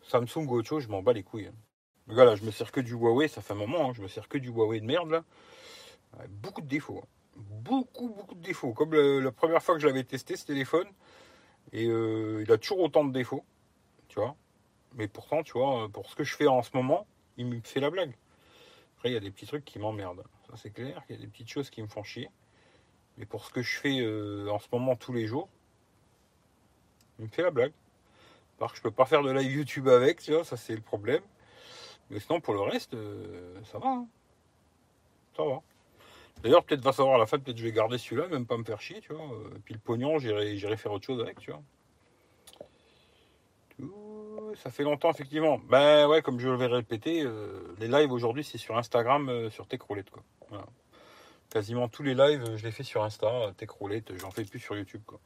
[0.04, 1.48] Samsung chose, je m'en bats les couilles.
[1.48, 2.36] hein.
[2.36, 4.38] Je me sers que du Huawei, ça fait un moment, hein, je me sers que
[4.38, 5.24] du Huawei de merde
[6.30, 7.02] beaucoup de défauts.
[7.04, 7.08] hein.
[7.36, 8.74] Beaucoup, beaucoup de défauts.
[8.74, 10.88] Comme la première fois que je l'avais testé ce téléphone,
[11.72, 13.46] et euh, il a toujours autant de défauts,
[14.10, 14.36] tu vois.
[14.94, 17.08] Mais pourtant, tu vois, pour ce que je fais en ce moment,
[17.38, 18.14] il me fait la blague.
[18.98, 20.24] Après, il y a des petits trucs qui m'emmerdent.
[20.48, 21.02] Ça, c'est clair.
[21.10, 22.30] Il y a des petites choses qui me font chier.
[23.18, 25.48] Mais pour ce que je fais euh, en ce moment tous les jours,
[27.20, 27.74] il me fait la blague.
[28.62, 30.82] Parce que je peux pas faire de live YouTube avec, tu vois, ça c'est le
[30.82, 31.24] problème.
[32.12, 33.88] Mais sinon, pour le reste, euh, ça va.
[33.88, 34.08] hein.
[35.36, 35.62] Ça va.
[36.44, 38.64] D'ailleurs, peut-être va savoir à la fin, peut-être je vais garder celui-là, même pas me
[38.64, 39.24] faire chier, tu vois.
[39.24, 41.62] Euh, Puis le pognon, j'irai faire autre chose avec, tu vois.
[44.58, 45.58] Ça fait longtemps, effectivement.
[45.58, 49.66] Ben ouais, comme je l'ai répété, euh, les lives aujourd'hui, c'est sur Instagram, euh, sur
[49.66, 50.22] Techroulette, quoi.
[50.50, 50.66] Voilà.
[51.50, 55.02] Quasiment tous les lives, je les fais sur Insta, Techroulette, j'en fais plus sur YouTube,
[55.08, 55.20] quoi.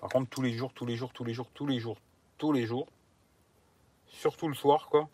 [0.00, 1.98] Par contre, tous les jours, tous les jours, tous les jours, tous les jours,
[2.38, 2.86] tous les jours,
[4.06, 5.08] surtout le soir, quoi.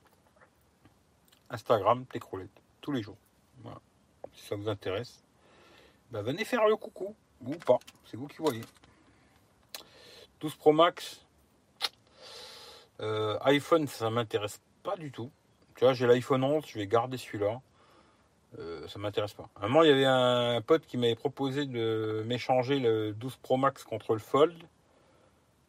[1.51, 2.51] Instagram, Techroulette,
[2.81, 3.17] tous les jours.
[3.63, 3.81] Voilà.
[4.35, 5.23] Si ça vous intéresse,
[6.11, 7.15] ben venez faire le coucou,
[7.45, 8.63] ou pas, c'est vous qui voyez.
[10.41, 11.25] 12 Pro Max,
[13.01, 15.31] euh, iPhone, ça m'intéresse pas du tout.
[15.77, 17.61] Tu vois, j'ai l'iPhone 11, je vais garder celui-là.
[18.59, 19.49] Euh, ça m'intéresse pas.
[19.57, 23.37] À un moment, il y avait un pote qui m'avait proposé de m'échanger le 12
[23.37, 24.57] Pro Max contre le Fold.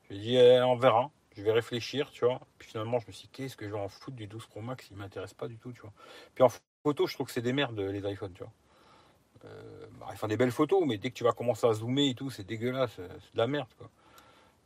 [0.10, 1.10] Je lui ai dit, eh, on verra.
[1.36, 2.42] Je vais réfléchir, tu vois.
[2.58, 4.62] Puis finalement, je me suis dit, qu'est-ce que je vais en foutre du 12 Pro
[4.62, 4.88] Max?
[4.92, 5.94] Il m'intéresse pas du tout, tu vois.
[6.36, 6.50] Puis en
[6.84, 8.52] photo, je trouve que c'est des merdes, les iPhones, tu vois.
[9.46, 12.10] Euh, bah, ils font des belles photos, mais dès que tu vas commencer à zoomer
[12.10, 12.96] et tout, c'est dégueulasse.
[12.96, 13.90] C'est de la merde, quoi.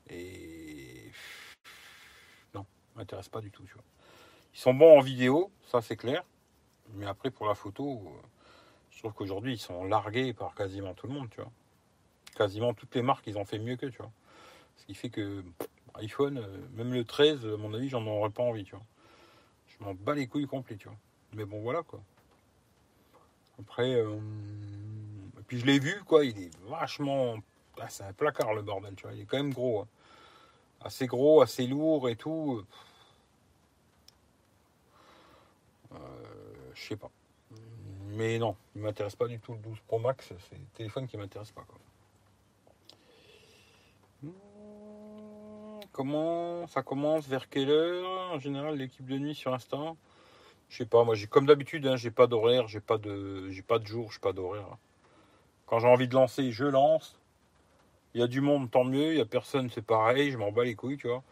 [0.10, 1.12] Et.
[2.54, 3.84] Non, m'intéresse pas du tout, tu vois.
[4.54, 6.24] Ils sont bons en vidéo, ça c'est clair.
[6.94, 8.28] Mais après, pour la photo, euh,
[8.92, 11.52] je trouve qu'aujourd'hui, ils sont largués par quasiment tout le monde, tu vois.
[12.36, 14.12] Quasiment toutes les marques, ils ont fait mieux que, tu vois.
[14.78, 15.44] Ce qui fait que
[15.96, 18.86] iPhone, euh, même le 13, à mon avis, j'en aurais pas envie, tu vois.
[19.68, 20.98] Je m'en bats les couilles complets, tu vois.
[21.34, 22.02] Mais bon, voilà, quoi.
[23.60, 24.18] Après, euh,
[25.40, 27.36] et puis je l'ai vu, quoi, il est vachement...
[27.80, 29.14] Ah, c'est un placard, le bordel, tu vois.
[29.14, 29.82] Il est quand même gros.
[29.82, 29.88] hein.
[30.82, 32.64] Assez gros, assez lourd et tout.
[35.94, 35.98] Euh,
[36.74, 37.10] je sais pas.
[38.08, 40.28] Mais non, il m'intéresse pas du tout le 12 Pro Max.
[40.50, 41.64] C'est le téléphone qui m'intéresse pas.
[41.68, 41.78] Quoi.
[45.96, 49.78] Comment ça commence Vers quelle heure En général, l'équipe de nuit sur Insta?
[50.68, 51.06] Je sais pas.
[51.06, 54.12] Moi, j'ai comme d'habitude, hein, j'ai pas d'horaire, j'ai pas de, j'ai pas de jour,
[54.12, 54.68] j'ai pas d'horaire.
[54.74, 54.78] hein.
[55.68, 57.18] Quand j'ai envie de lancer, je lance.
[58.14, 59.14] Il y a du monde, tant mieux.
[59.14, 60.32] Il y a personne, c'est pareil.
[60.32, 61.24] Je m'en bats les couilles, tu vois.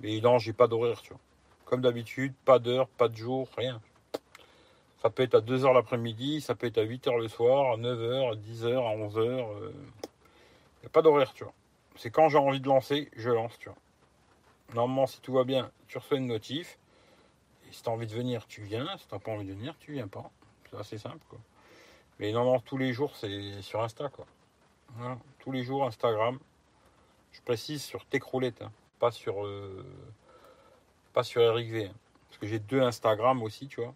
[0.00, 1.20] Mais non, j'ai pas d'horaire, tu vois.
[1.64, 3.80] Comme d'habitude, pas d'heure, pas de jour, rien.
[5.00, 8.32] Ça peut être à 2h l'après-midi, ça peut être à 8h le soir, à 9h,
[8.32, 9.46] à 10h, à 11h.
[9.62, 11.54] Il n'y a pas d'horaire, tu vois.
[11.96, 13.78] C'est quand j'ai envie de lancer, je lance, tu vois.
[14.74, 16.78] Normalement, si tout va bien, tu reçois une notif.
[17.68, 18.86] Et si tu as envie de venir, tu viens.
[18.98, 20.30] Si tu n'as pas envie de venir, tu viens pas.
[20.70, 21.24] C'est assez simple.
[22.18, 24.26] Mais normalement, tous les jours, c'est sur Insta, quoi.
[25.38, 26.38] Tous les jours, Instagram.
[27.32, 28.70] Je précise sur Techroulette, hein.
[29.00, 29.84] pas sur euh,
[31.12, 31.86] pas sur Eric V.
[31.86, 31.94] hein.
[32.28, 33.92] Parce que j'ai deux Instagram aussi, tu vois.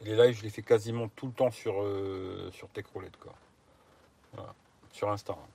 [0.00, 2.68] Et les lives, je les fais quasiment tout le temps sur, euh, sur
[3.20, 3.34] quoi.
[4.92, 5.34] Sur Insta.
[5.34, 5.48] hein.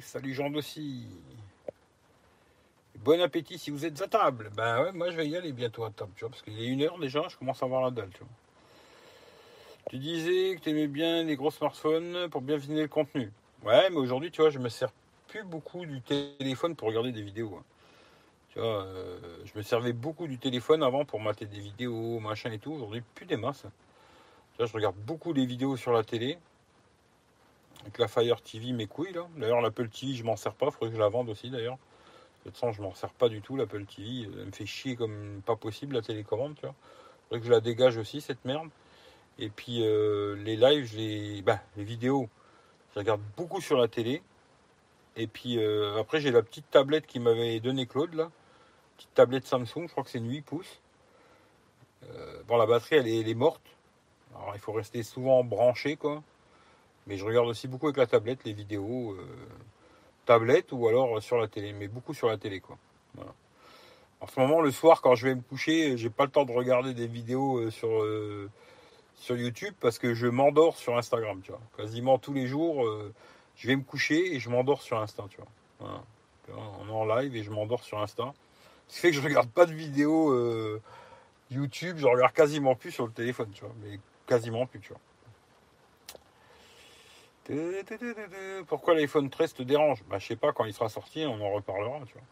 [0.00, 1.06] Salut Jean Dossi.
[3.04, 4.50] Bon appétit si vous êtes à table.
[4.56, 6.66] Ben ouais, moi je vais y aller bientôt à table, tu vois, parce qu'il est
[6.66, 8.28] une heure déjà, je commence à avoir la dalle, tu vois.
[9.90, 13.30] Tu disais que tu aimais bien les gros smartphones pour bien finir le contenu.
[13.62, 14.90] Ouais, mais aujourd'hui, tu vois, je me sers
[15.28, 17.58] plus beaucoup du téléphone pour regarder des vidéos.
[17.58, 17.64] hein.
[18.56, 22.72] Euh, je me servais beaucoup du téléphone avant pour mater des vidéos, machin et tout.
[22.72, 23.66] Aujourd'hui, plus des masses.
[24.58, 26.38] Je regarde beaucoup des vidéos sur la télé.
[27.82, 29.26] Avec la Fire TV, mes couilles, là.
[29.36, 30.70] D'ailleurs, l'Apple TV, je m'en sers pas.
[30.70, 31.78] Faudrait que je la vende aussi, d'ailleurs.
[32.44, 34.22] De toute façon, je m'en sers pas du tout, l'Apple TV.
[34.22, 36.66] Elle me fait chier comme pas possible, la télécommande, tu.
[37.28, 38.68] Faudrait que je la dégage aussi, cette merde.
[39.38, 41.42] Et puis, euh, les lives, les...
[41.42, 42.28] Bah, les vidéos,
[42.94, 44.22] je regarde beaucoup sur la télé.
[45.16, 48.30] Et puis, euh, après, j'ai la petite tablette qui m'avait donné Claude, là.
[48.96, 50.80] Petite tablette Samsung, je crois que c'est une 8 pouces.
[52.04, 53.62] Euh, bon, la batterie, elle est morte.
[54.34, 56.22] Alors, il faut rester souvent branché, quoi.
[57.06, 59.12] Mais je regarde aussi beaucoup avec la tablette, les vidéos.
[59.12, 59.26] euh,
[60.24, 62.78] tablette ou alors sur la télé, mais beaucoup sur la télé quoi.
[64.20, 66.52] En ce moment, le soir, quand je vais me coucher, j'ai pas le temps de
[66.52, 68.48] regarder des vidéos euh, sur, euh,
[69.16, 71.60] sur YouTube parce que je m'endors sur Instagram, tu vois.
[71.76, 72.88] Quasiment tous les jours,
[73.56, 76.04] je vais me coucher et je m'endors sur Insta, tu vois.
[76.56, 78.32] On est en live et je m'endors sur Insta.
[78.86, 80.32] Ce qui fait que je regarde pas de vidéos
[81.50, 83.74] YouTube, je regarde quasiment plus sur le téléphone, tu vois.
[83.82, 85.00] Mais quasiment plus, tu vois.
[88.68, 90.04] Pourquoi l'iPhone 13 te dérange?
[90.04, 92.22] Bah je sais pas, quand il sera sorti, on en reparlera, tu vois.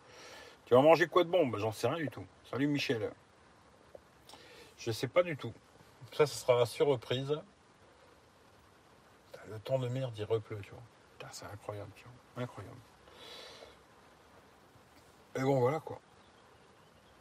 [0.66, 1.46] Tu vas manger quoi de bon?
[1.46, 2.24] Bah j'en sais rien du tout.
[2.50, 3.10] Salut Michel.
[4.78, 5.52] Je sais pas du tout.
[6.12, 7.40] Ça, ce sera la surprise.
[9.32, 10.82] Putain, Le temps de merde, il repleut, tu vois.
[11.32, 12.42] C'est incroyable, tu vois.
[12.42, 12.76] Incroyable.
[15.36, 16.00] Et bon, voilà quoi.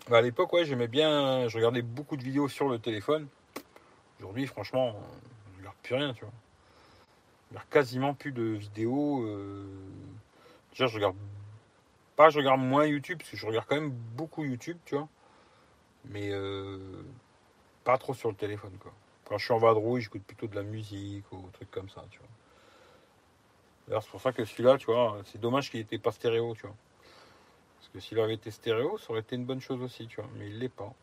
[0.10, 1.48] Bah, à l'époque, ouais, j'aimais bien.
[1.48, 3.28] Je regardais beaucoup de vidéos sur le téléphone.
[4.20, 4.96] Aujourd'hui, franchement,
[5.54, 6.34] je regarde plus rien, tu vois.
[7.50, 9.24] Regarde quasiment plus de vidéos.
[9.24, 9.66] euh,
[10.72, 11.16] Déjà, je regarde
[12.16, 15.08] pas, je regarde moins YouTube parce que je regarde quand même beaucoup YouTube, tu vois.
[16.06, 16.78] Mais euh,
[17.84, 18.93] pas trop sur le téléphone, quoi.
[19.26, 22.20] Quand je suis en vadrouille, j'écoute plutôt de la musique ou trucs comme ça, tu
[22.20, 24.02] vois.
[24.02, 26.76] C'est pour ça que celui-là, tu vois, c'est dommage qu'il n'était pas stéréo, tu vois.
[27.80, 30.30] Parce que s'il avait été stéréo, ça aurait été une bonne chose aussi, tu vois.
[30.36, 30.93] Mais il l'est pas.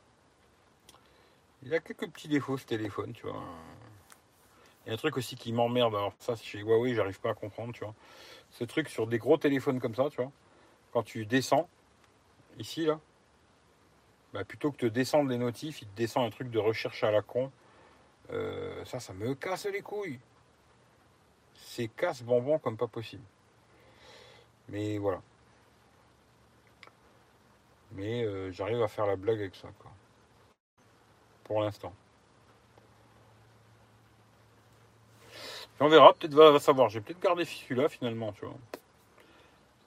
[1.62, 3.42] Il a quelques petits défauts, ce téléphone, tu vois.
[4.86, 5.94] Il y a un truc aussi qui m'emmerde.
[5.96, 7.94] Alors ça, chez Huawei, j'arrive pas à comprendre, tu vois.
[8.50, 10.30] Ce truc sur des gros téléphones comme ça, tu vois.
[10.92, 11.68] Quand tu descends,
[12.58, 13.00] ici, là,
[14.32, 17.10] bah, plutôt que de descendre les notifs, il te descend un truc de recherche à
[17.10, 17.50] la con.
[18.30, 20.20] Euh, ça, ça me casse les couilles.
[21.54, 23.24] C'est casse bonbon comme pas possible.
[24.68, 25.20] Mais voilà.
[27.92, 29.90] Mais euh, j'arrive à faire la blague avec ça, quoi.
[31.44, 31.92] Pour l'instant.
[35.78, 36.88] On verra, peut-être va, va savoir.
[36.88, 38.54] J'ai peut-être gardé celui-là finalement, tu vois.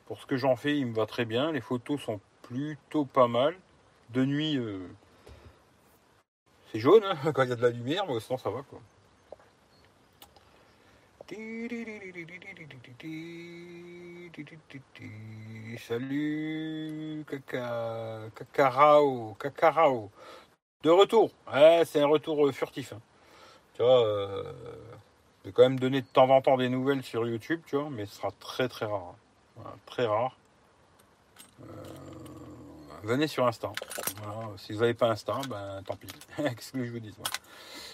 [0.05, 1.51] Pour ce que j'en fais, il me va très bien.
[1.51, 3.55] Les photos sont plutôt pas mal.
[4.09, 4.87] De nuit, euh,
[6.71, 8.79] c'est jaune hein, quand il y a de la lumière, mais sinon ça va quoi.
[15.77, 20.09] Salut Caca Cacarao Cacarao
[20.83, 21.29] De retour
[21.85, 23.01] c'est un retour furtif hein.
[23.75, 24.51] Tu vois euh,
[25.43, 27.89] Je vais quand même donner de temps en temps des nouvelles sur YouTube tu vois
[27.89, 29.15] Mais ce sera très très rare
[29.55, 30.37] Voilà, Très rare
[31.61, 31.65] Euh,
[33.03, 33.71] Venez sur Insta
[34.57, 37.13] Si vous n'avez pas Insta ben tant pis Qu'est-ce que je vous dis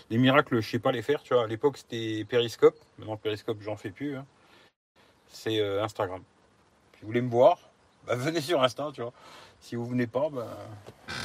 [0.09, 1.43] les miracles, je sais pas les faire, tu vois.
[1.43, 2.75] À l'époque, c'était Periscope.
[2.99, 4.15] Maintenant, Periscope, j'en fais plus.
[4.17, 4.25] hein.
[5.27, 6.21] C'est euh, Instagram.
[6.93, 7.57] Si vous voulez me voir,
[8.05, 9.13] bah, venez sur Insta, tu vois.
[9.59, 10.47] Si vous venez pas, ben,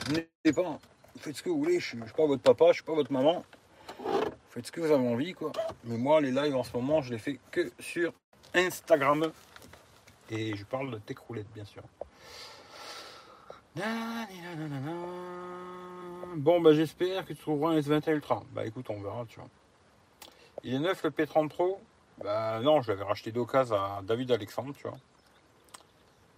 [0.07, 0.67] venez pas.
[0.67, 0.79] hein.
[1.19, 1.79] Faites ce que vous voulez.
[1.79, 3.45] Je suis, je suis pas votre papa, je suis pas votre maman.
[4.51, 5.53] Faites ce que vous avez envie, quoi.
[5.85, 8.13] Mais moi, les lives en ce moment, je les fais que sur
[8.53, 9.31] Instagram.
[10.29, 11.83] Et je parle de tech roulette, bien sûr.
[16.37, 18.43] Bon, bah j'espère que tu trouveras un S21 Ultra.
[18.53, 19.49] Bah écoute, on verra, tu vois.
[20.65, 21.81] Il est neuf le P30 Pro
[22.23, 24.99] Bah non, je l'avais racheté d'occasion à David Alexandre, tu vois.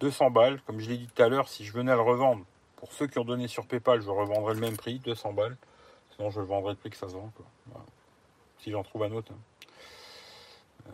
[0.01, 2.45] 200 balles, comme je l'ai dit tout à l'heure, si je venais à le revendre,
[2.77, 5.57] pour ceux qui ont donné sur PayPal, je revendrais le même prix, 200 balles.
[6.15, 7.47] Sinon, je le vendrais le prix que ça se vend, quoi.
[8.63, 9.33] Si j'en trouve un autre.
[10.87, 10.91] Euh,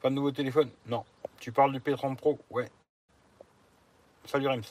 [0.00, 0.70] pas de nouveau téléphone?
[0.86, 1.04] Non.
[1.38, 2.38] Tu parles du P30 Pro?
[2.48, 2.70] Ouais.
[4.24, 4.62] Salut Rems.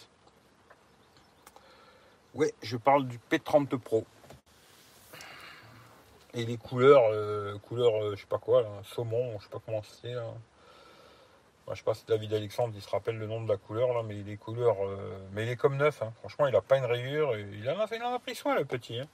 [2.34, 4.04] Ouais, je parle du P30 Pro.
[6.34, 9.60] Et les couleurs, euh, couleurs, euh, je sais pas quoi, là, saumon, je sais pas
[9.64, 10.16] comment c'est.
[10.16, 13.94] Bah, je sais pas si David Alexandre il se rappelle le nom de la couleur
[13.94, 14.76] là, mais il est couleur,
[15.34, 16.02] mais il est comme neuf.
[16.02, 16.12] hein.
[16.20, 17.38] Franchement, il a pas une rayure.
[17.38, 19.00] il en a il en a pris soin le petit.
[19.00, 19.08] hein.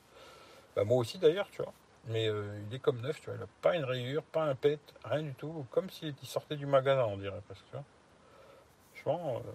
[0.75, 1.73] Bah, moi aussi d'ailleurs, tu vois.
[2.09, 3.35] Mais euh, il est comme neuf, tu vois.
[3.37, 5.65] Il a pas une rayure, pas un pet, rien du tout.
[5.71, 7.65] Comme s'il sortait du magasin, on dirait presque.
[7.65, 7.83] Tu vois.
[8.93, 9.51] Franchement, euh,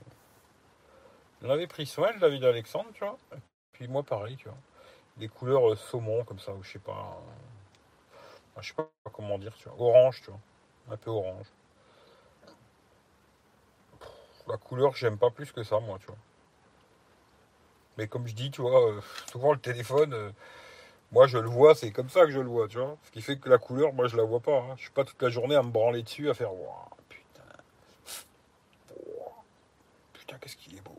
[1.42, 3.18] il en avait pris soin, le David Alexandre, tu vois.
[3.72, 4.58] Puis moi, pareil, tu vois.
[5.18, 7.18] Des couleurs euh, saumon, comme ça, ou je sais pas.
[8.56, 9.80] euh, je sais pas comment dire, tu vois.
[9.88, 10.40] Orange, tu vois.
[10.90, 11.46] Un peu orange.
[14.48, 16.16] La couleur, j'aime pas plus que ça, moi, tu vois.
[17.96, 19.00] Mais comme je dis, tu vois, euh,
[19.30, 20.32] souvent le téléphone,
[21.14, 22.98] moi je le vois, c'est comme ça que je le vois, tu vois.
[23.04, 24.58] Ce qui fait que la couleur, moi je la vois pas.
[24.58, 24.74] hein.
[24.76, 26.50] Je suis pas toute la journée à me branler dessus, à faire
[27.08, 27.42] putain.
[30.12, 30.98] Putain, qu'est-ce qu'il est beau.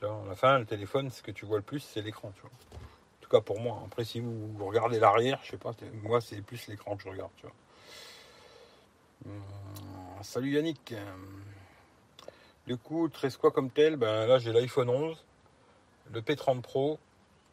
[0.00, 2.32] Tu vois, à la fin, le téléphone, ce que tu vois le plus, c'est l'écran,
[2.34, 2.50] tu vois.
[2.50, 3.82] En tout cas pour moi.
[3.84, 5.72] Après, si vous regardez l'arrière, je sais pas,
[6.02, 7.54] moi, c'est plus l'écran que je regarde, tu vois.
[9.26, 9.42] Hum,
[10.22, 10.94] salut Yannick.
[12.66, 15.22] Du coup, te reste quoi comme tel Ben là, j'ai l'iPhone 11,
[16.12, 16.98] le P30 Pro,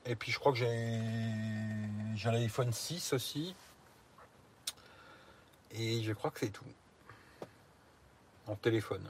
[0.08, 1.02] et puis je crois que j'ai
[2.16, 3.56] j'ai l'iPhone 6 aussi.
[5.72, 6.66] Et je crois que c'est tout.
[8.48, 9.06] En téléphone.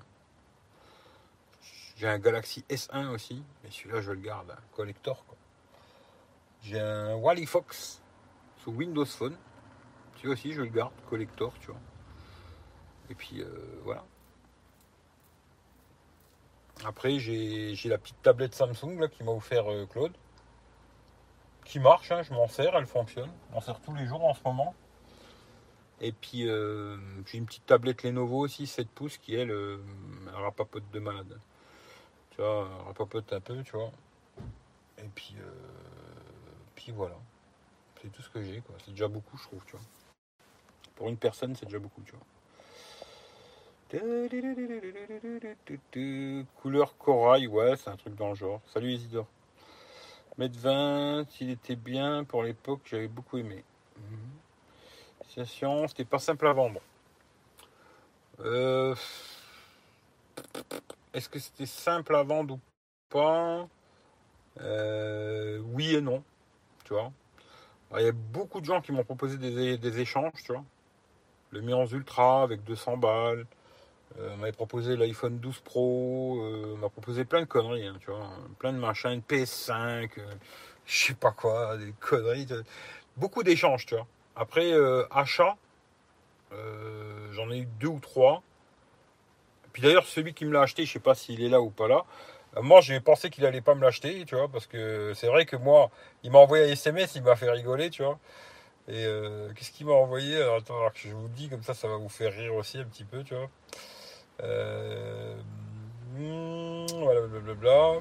[1.95, 5.24] J'ai un Galaxy S1 aussi, mais celui-là je le garde, un collector.
[5.26, 5.38] quoi.
[6.64, 8.02] J'ai un Wally Fox
[8.64, 9.38] sous Windows Phone.
[10.18, 11.80] Celui aussi je le garde, collector, tu vois.
[13.10, 14.04] Et puis euh, voilà.
[16.86, 20.14] Après j'ai j'ai la petite tablette Samsung là, qui m'a offert euh, Claude.
[21.68, 23.30] Qui marche, hein, je m'en sers, elle fonctionne.
[23.49, 24.74] Je m'en sers tous les jours en ce moment.
[25.99, 26.95] Et puis euh,
[27.26, 29.78] j'ai une petite tablette Lenovo aussi, 7 pouces, qui elle, euh,
[30.30, 31.38] elle rapapote de malade.
[32.30, 33.91] Tu vois, elle rapapote un peu, tu vois.
[34.99, 35.51] Et puis, euh,
[36.76, 37.18] puis voilà.
[38.01, 38.76] C'est tout ce que j'ai, quoi.
[38.86, 39.86] C'est déjà beaucoup, je trouve, tu vois.
[40.95, 42.24] Pour une personne, c'est déjà beaucoup, tu vois.
[46.61, 48.61] Couleur corail, ouais, c'est un truc dans le genre.
[48.68, 49.28] Salut Isidore.
[50.38, 53.64] Mètre 20, s'il était bien pour l'époque, j'avais beaucoup aimé.
[55.26, 56.80] Situation, c'était pas simple à vendre.
[58.40, 58.96] Euh,
[61.14, 62.60] Est-ce que c'était simple à vendre ou
[63.10, 63.68] pas?
[64.62, 66.24] Euh, Oui et non,
[66.84, 67.12] tu vois.
[67.98, 70.64] Il y a beaucoup de gens qui m'ont proposé des, échanges, tu vois.
[71.52, 73.46] Le Mi 11 Ultra avec 200 balles.
[74.20, 76.39] Euh, m'avait proposé l'iPhone 12 Pro.
[76.41, 78.30] euh, m'a proposé plein de conneries, hein, tu vois.
[78.58, 80.22] Plein de machins, une PS5, euh,
[80.86, 82.47] je sais pas quoi, des conneries.
[83.16, 84.08] Beaucoup d'échanges, tu vois.
[84.36, 85.55] Après, euh, achat,
[86.53, 88.41] euh, j'en ai eu deux ou trois.
[89.74, 91.88] Puis d'ailleurs, celui qui me l'a acheté, je sais pas s'il est là ou pas
[91.88, 92.03] là.
[92.55, 95.45] Euh, Moi, j'ai pensé qu'il allait pas me l'acheter, tu vois, parce que c'est vrai
[95.45, 95.91] que moi,
[96.24, 98.18] il m'a envoyé un SMS, il m'a fait rigoler, tu vois.
[98.88, 99.05] Et
[99.55, 100.38] qu'est-ce qu'il m'a envoyé?
[100.41, 102.55] Alors, Attends, alors que je vous le dis, comme ça, ça va vous faire rire
[102.55, 103.49] aussi un petit peu, tu vois.
[104.44, 105.36] Euh,
[106.16, 107.94] hmm, voilà, blablabla.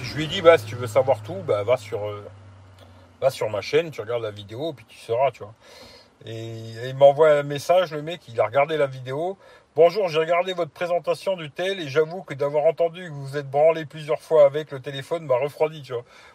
[0.00, 2.24] Je lui ai dit, bah, si tu veux savoir tout, bah, va sur, euh,
[3.20, 5.54] va sur ma chaîne, tu regardes la vidéo, puis tu sauras, tu vois.
[6.24, 6.34] Et,
[6.84, 9.38] et il m'envoie un message, le mec, il a regardé la vidéo.
[9.74, 13.36] Bonjour, j'ai regardé votre présentation du tel et j'avoue que d'avoir entendu que vous vous
[13.38, 15.82] êtes branlé plusieurs fois avec le téléphone m'a refroidi.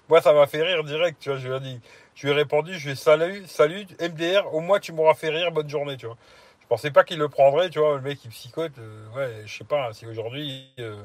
[0.10, 1.38] Moi, ça m'a fait rire direct, tu vois.
[1.38, 1.80] Je lui ai dit,
[2.16, 5.30] je lui ai répondu, je lui ai salut, salut, MDR, au moins tu m'auras fait
[5.30, 5.98] rire, bonne journée.
[6.68, 7.95] Je pensais pas qu'il le prendrait, tu vois.
[7.95, 11.01] Le mec, il psychote, euh, ouais, je sais pas, si aujourd'hui, euh,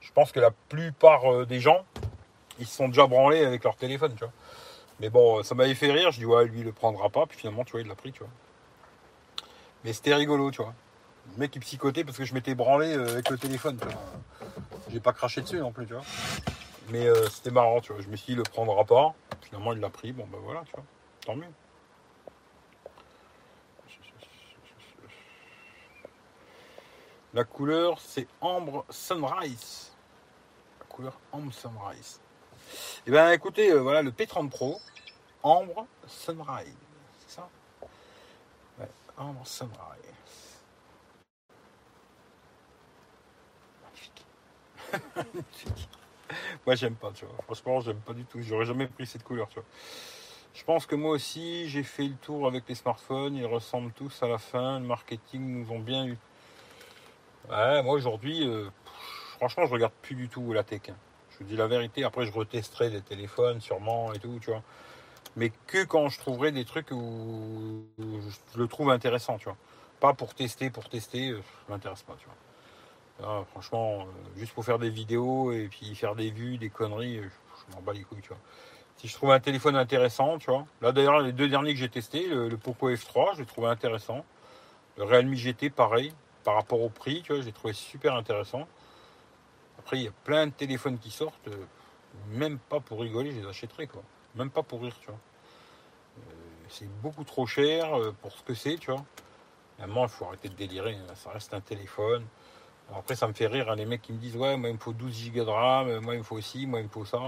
[0.00, 1.84] je pense que la plupart euh, des gens,
[2.58, 4.32] ils se sont déjà branlés avec leur téléphone, tu vois.
[4.98, 7.38] Mais bon, ça m'avait fait rire, je dis, ouais, lui, il le prendra pas, puis
[7.38, 8.28] finalement, tu vois, il l'a pris, tu vois.
[9.84, 10.74] Mais c'était rigolo, tu vois.
[11.34, 14.02] Le mec, il psychotait parce que je m'étais branlé avec le téléphone, tu vois.
[14.90, 16.02] J'ai pas craché dessus non plus, tu vois.
[16.90, 18.02] Mais c'était marrant, tu vois.
[18.02, 19.14] Je me suis dit, il le prendra pas.
[19.42, 20.84] Finalement, il l'a pris, bon, bah voilà, tu vois.
[21.24, 21.46] Tant mieux.
[27.34, 29.90] La couleur, c'est Ambre Sunrise.
[30.78, 32.20] La couleur Ambre Sunrise.
[33.08, 34.80] Et ben écoutez, euh, voilà le P30 Pro,
[35.42, 36.76] Ambre Sunrise.
[37.18, 37.48] C'est ça?
[39.16, 39.72] Ambre Sunrise.
[43.82, 44.26] Magnifique.
[46.66, 47.42] Moi j'aime pas, tu vois.
[47.42, 48.40] Franchement, j'aime pas du tout.
[48.42, 49.68] J'aurais jamais pris cette couleur, tu vois.
[50.54, 53.34] Je pense que moi aussi, j'ai fait le tour avec les smartphones.
[53.34, 54.78] Ils ressemblent tous à la fin.
[54.78, 56.16] Le marketing nous ont bien eu.
[57.50, 58.68] Ouais, moi aujourd'hui, euh,
[59.36, 60.82] franchement, je regarde plus du tout la tech.
[61.30, 62.04] Je vous dis la vérité.
[62.04, 64.62] Après, je retesterai des téléphones, sûrement et tout, tu vois.
[65.36, 69.56] Mais que quand je trouverai des trucs où, je le trouve intéressant, tu vois.
[70.00, 72.34] Pas pour tester, pour tester, euh, ça m'intéresse pas, tu vois.
[73.20, 77.18] Là, franchement, euh, juste pour faire des vidéos et puis faire des vues, des conneries,
[77.18, 77.28] euh,
[77.68, 78.38] je, m'en bats les couilles, tu vois.
[78.96, 80.66] Si je trouve un téléphone intéressant, tu vois.
[80.82, 83.68] Là, d'ailleurs, les deux derniers que j'ai testés, le, le Poco F3, je l'ai trouvé
[83.68, 84.24] intéressant.
[84.96, 86.12] Le Realme GT, pareil,
[86.44, 88.68] par rapport au prix, tu vois, j'ai trouvé super intéressant.
[89.78, 91.64] Après, il y a plein de téléphones qui sortent, euh,
[92.30, 94.02] même pas pour rigoler, je les achèterai, quoi.
[94.34, 95.18] Même pas pour rire, tu vois.
[96.18, 96.32] Euh,
[96.68, 99.04] c'est beaucoup trop cher euh, pour ce que c'est, tu vois.
[99.78, 102.24] Maintenant, il faut arrêter de délirer, hein, ça reste un téléphone.
[102.94, 104.78] Après, ça me fait rire, hein, les mecs qui me disent Ouais, moi, il me
[104.78, 107.20] faut 12 Go de RAM, moi, il me faut ci, moi, il me faut ça.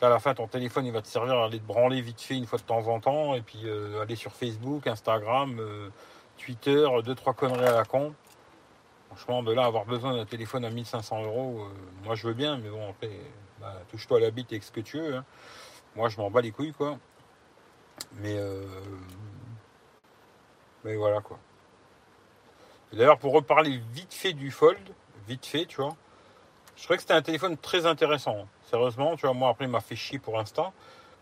[0.00, 2.36] À la fin, ton téléphone, il va te servir à aller te branler vite fait
[2.36, 3.64] une fois de temps en temps, et puis
[4.00, 5.60] aller sur Facebook, Instagram,
[6.38, 8.14] Twitter, deux, trois conneries à la con.
[9.08, 12.58] Franchement, de là, avoir besoin d'un téléphone à 1500 euros, euh, moi, je veux bien,
[12.58, 13.10] mais bon, après,
[13.60, 15.16] bah, touche-toi à la bite avec ce que tu veux.
[15.16, 15.24] hein.
[15.96, 16.98] Moi, je m'en bats les couilles, quoi.
[18.14, 18.66] Mais, euh,
[20.84, 21.38] mais voilà, quoi.
[22.92, 24.78] Et D'ailleurs, pour reparler vite fait du Fold,
[25.28, 25.96] vite fait, tu vois,
[26.76, 28.46] Je trouvais que c'était un téléphone très intéressant.
[28.70, 30.72] Sérieusement, tu vois, moi après il m'a fait chier pour l'instant.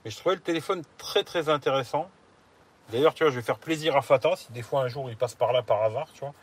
[0.04, 2.10] Mais je trouvais le téléphone très très intéressant.
[2.90, 5.16] D'ailleurs, tu vois, je vais faire plaisir à Fata si des fois un jour il
[5.16, 6.34] passe par là par hasard, tu vois.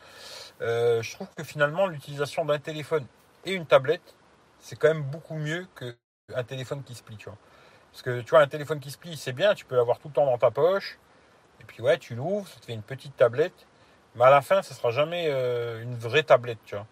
[0.61, 3.05] Euh, je trouve que finalement l'utilisation d'un téléphone
[3.45, 4.15] et une tablette,
[4.59, 7.37] c'est quand même beaucoup mieux qu'un téléphone qui se plie, tu vois.
[7.91, 10.09] Parce que tu vois, un téléphone qui se plie, c'est bien, tu peux l'avoir tout
[10.09, 10.99] le temps dans ta poche.
[11.61, 13.67] Et puis ouais, tu l'ouvres, ça te fait une petite tablette.
[14.15, 16.87] Mais à la fin, ce sera jamais euh, une vraie tablette, tu vois.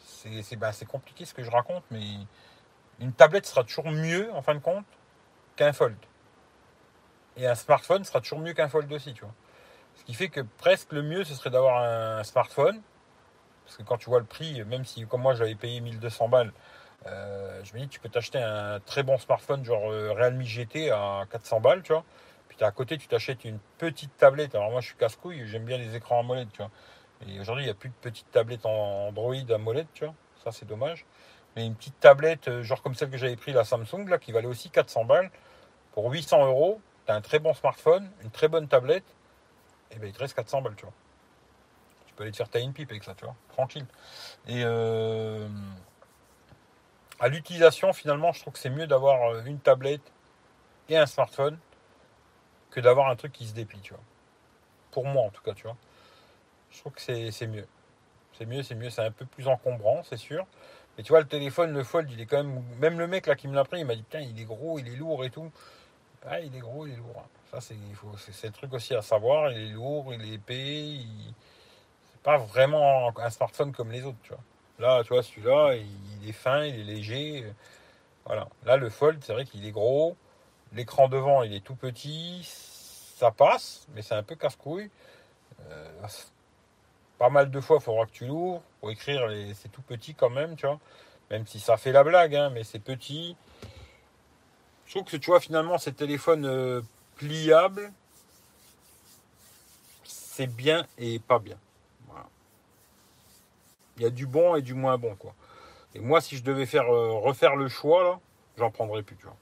[0.00, 2.02] C'est ben, compliqué ce que je raconte, mais
[2.98, 4.86] une tablette sera toujours mieux, en fin de compte,
[5.56, 5.96] qu'un fold.
[7.38, 9.34] Et un smartphone sera toujours mieux qu'un fold aussi, tu vois.
[9.94, 12.80] Ce qui fait que presque le mieux, ce serait d'avoir un smartphone.
[13.64, 16.52] Parce que quand tu vois le prix, même si comme moi j'avais payé 1200 balles,
[17.06, 20.90] euh, je me dis tu peux t'acheter un très bon smartphone genre euh, Realme GT
[20.90, 22.04] à 400 balles, tu vois.
[22.48, 24.54] Puis à côté, tu t'achètes une petite tablette.
[24.54, 26.70] Alors moi je suis casse-couille, j'aime bien les écrans AMOLED, tu vois.
[27.26, 30.14] Et aujourd'hui, il n'y a plus de petites tablettes en Android AMOLED, tu vois.
[30.42, 31.04] Ça c'est dommage.
[31.56, 34.32] Mais une petite tablette, euh, genre comme celle que j'avais pris la Samsung, là, qui
[34.32, 35.30] valait aussi 400 balles,
[35.92, 36.80] pour 800 euros,
[37.14, 39.04] un très bon smartphone, une très bonne tablette,
[39.90, 40.94] et ben il te reste 400 balles, tu vois.
[42.06, 43.86] Tu peux aller te faire tailler une pipe avec ça, tu vois, tranquille.
[44.46, 45.48] Et euh,
[47.20, 50.12] à l'utilisation, finalement, je trouve que c'est mieux d'avoir euh, une tablette
[50.88, 51.58] et un smartphone
[52.70, 54.02] que d'avoir un truc qui se déplie, tu vois.
[54.90, 55.76] Pour moi, en tout cas, tu vois.
[56.70, 57.66] Je trouve que c'est mieux.
[58.34, 58.90] C'est mieux, c'est mieux.
[58.90, 60.46] C'est un peu plus encombrant, c'est sûr.
[60.96, 62.62] Mais tu vois, le téléphone, le Fold, il est quand même.
[62.78, 64.78] Même le mec là qui me l'a pris, il m'a dit Putain, il est gros,
[64.78, 65.50] il est lourd et tout.
[66.26, 67.24] Ah, il est gros, il est lourd.
[67.50, 67.76] Ça, c'est,
[68.32, 69.50] c'est, le truc aussi à savoir.
[69.52, 71.00] Il est lourd, il est épais.
[72.12, 74.42] C'est pas vraiment un smartphone comme les autres, tu vois.
[74.78, 77.44] Là, tu vois, celui-là, il est fin, il est léger.
[78.24, 78.48] Voilà.
[78.64, 80.16] Là, le Fold, c'est vrai qu'il est gros.
[80.72, 82.42] L'écran devant, il est tout petit.
[82.44, 84.90] Ça passe, mais c'est un peu casse-couille.
[85.68, 86.06] Euh,
[87.18, 88.62] pas mal de fois, il faudra que tu l'ouvres.
[88.80, 90.78] Pour écrire, c'est tout petit quand même, tu vois.
[91.30, 93.36] Même si ça fait la blague, hein, mais c'est petit.
[94.88, 96.80] Je trouve que tu vois, finalement, ces téléphones euh,
[97.16, 97.92] pliables,
[100.02, 101.58] c'est bien et pas bien.
[103.98, 105.34] Il y a du bon et du moins bon, quoi.
[105.94, 108.20] Et moi, si je devais faire euh, refaire le choix, là,
[108.56, 109.36] j'en prendrais plus, tu vois.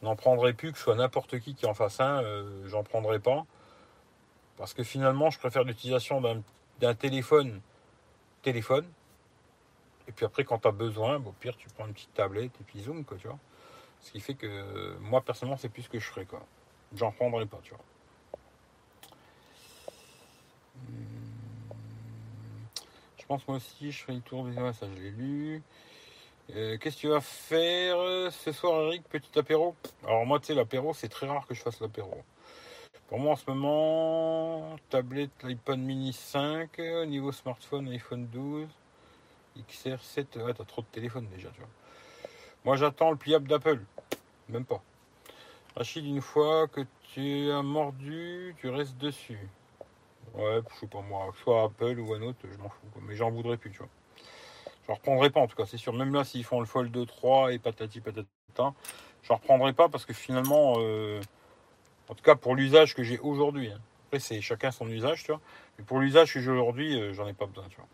[0.00, 2.82] Je n'en prendrais plus, que ce soit n'importe qui qui en fasse un, euh, j'en
[2.82, 3.46] prendrais pas.
[4.58, 6.20] Parce que finalement, je préfère l'utilisation
[6.80, 7.62] d'un téléphone,
[8.42, 8.84] téléphone.
[10.06, 12.64] Et puis après, quand tu as besoin, au pire, tu prends une petite tablette et
[12.64, 13.38] puis zoom, quoi, tu vois.
[14.02, 16.44] Ce qui fait que moi, personnellement, c'est plus ce que je ferais, quoi.
[16.94, 17.84] J'en prendrais pas, tu vois.
[20.88, 21.20] Hmm.
[23.18, 24.54] Je pense moi aussi, je ferai le tour des...
[24.72, 25.62] ça, je l'ai lu.
[26.56, 29.76] Euh, qu'est-ce que tu vas faire euh, ce soir, Eric Petit apéro?
[30.04, 32.24] Alors, moi, tu sais, l'apéro, c'est très rare que je fasse l'apéro.
[33.08, 38.68] Pour moi, en ce moment, tablette, l'iPad mini 5, niveau smartphone, iPhone 12,
[39.58, 40.42] XR7.
[40.42, 41.68] Ouais, t'as trop de téléphones déjà, tu vois.
[42.64, 43.80] Moi, j'attends le pliable d'Apple.
[44.48, 44.82] Même pas.
[45.76, 46.82] Rachid, une fois que
[47.14, 49.48] tu as mordu, tu restes dessus.
[50.34, 52.86] Ouais, je sais pas moi, soit Apple ou un autre, je m'en fous.
[53.02, 53.88] Mais j'en voudrais plus, tu vois.
[54.86, 55.92] Je reprendrai pas en tout cas, c'est sûr.
[55.92, 58.74] Même là, s'ils font le Fold 3 et patati patata,
[59.22, 61.20] je reprendrai pas parce que finalement, euh,
[62.08, 63.70] en tout cas pour l'usage que j'ai aujourd'hui.
[63.70, 63.80] Hein.
[64.06, 65.40] Après, c'est chacun son usage, tu vois.
[65.78, 67.86] Mais pour l'usage que j'ai aujourd'hui, euh, j'en ai pas besoin, tu vois.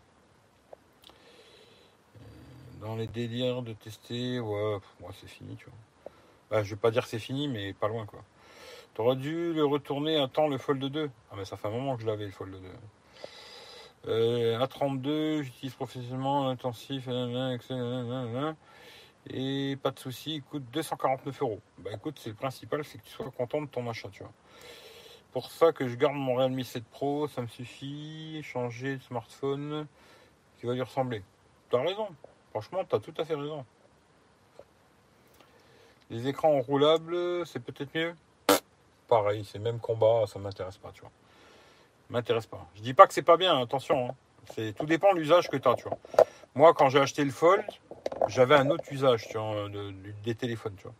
[2.81, 6.11] Dans les délires de tester, ouais, moi c'est fini, tu vois.
[6.49, 8.23] Bah, je vais pas dire que c'est fini, mais pas loin, quoi.
[8.93, 11.09] T'aurais dû le retourner à temps le Fold 2.
[11.31, 12.59] Ah, mais ça fait un moment que je l'avais, le Fold 2.
[14.07, 17.07] Euh, A32, j'utilise professionnellement, intensif,
[19.29, 21.59] et pas de souci, il coûte 249 euros.
[21.79, 24.31] Bah écoute, c'est le principal, c'est que tu sois content de ton achat, tu vois.
[25.33, 28.41] Pour ça que je garde mon Realme 7 Pro, ça me suffit.
[28.43, 29.85] Changer de smartphone
[30.57, 31.23] qui va lui ressembler.
[31.69, 32.07] T'as raison,
[32.61, 33.63] franchement, t'as tout à fait raison.
[36.09, 38.15] Les écrans enroulables, c'est peut-être mieux.
[39.07, 41.11] Pareil, c'est même combat, ça m'intéresse pas, tu vois.
[42.09, 42.65] M'intéresse pas.
[42.75, 44.09] Je dis pas que c'est pas bien, attention.
[44.09, 44.15] Hein.
[44.55, 45.99] C'est tout dépend de l'usage que tu as, tu vois.
[46.55, 47.63] Moi, quand j'ai acheté le Fold,
[48.27, 49.67] j'avais un autre usage, tu vois,
[50.23, 50.95] des téléphones, tu vois.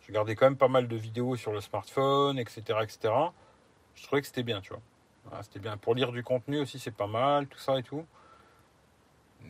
[0.00, 3.12] Je regardais quand même pas mal de vidéos sur le smartphone, etc., etc.
[3.96, 5.42] Je trouvais que c'était bien, tu vois.
[5.42, 5.76] c'était bien.
[5.76, 8.06] Pour lire du contenu aussi, c'est pas mal, tout ça et tout.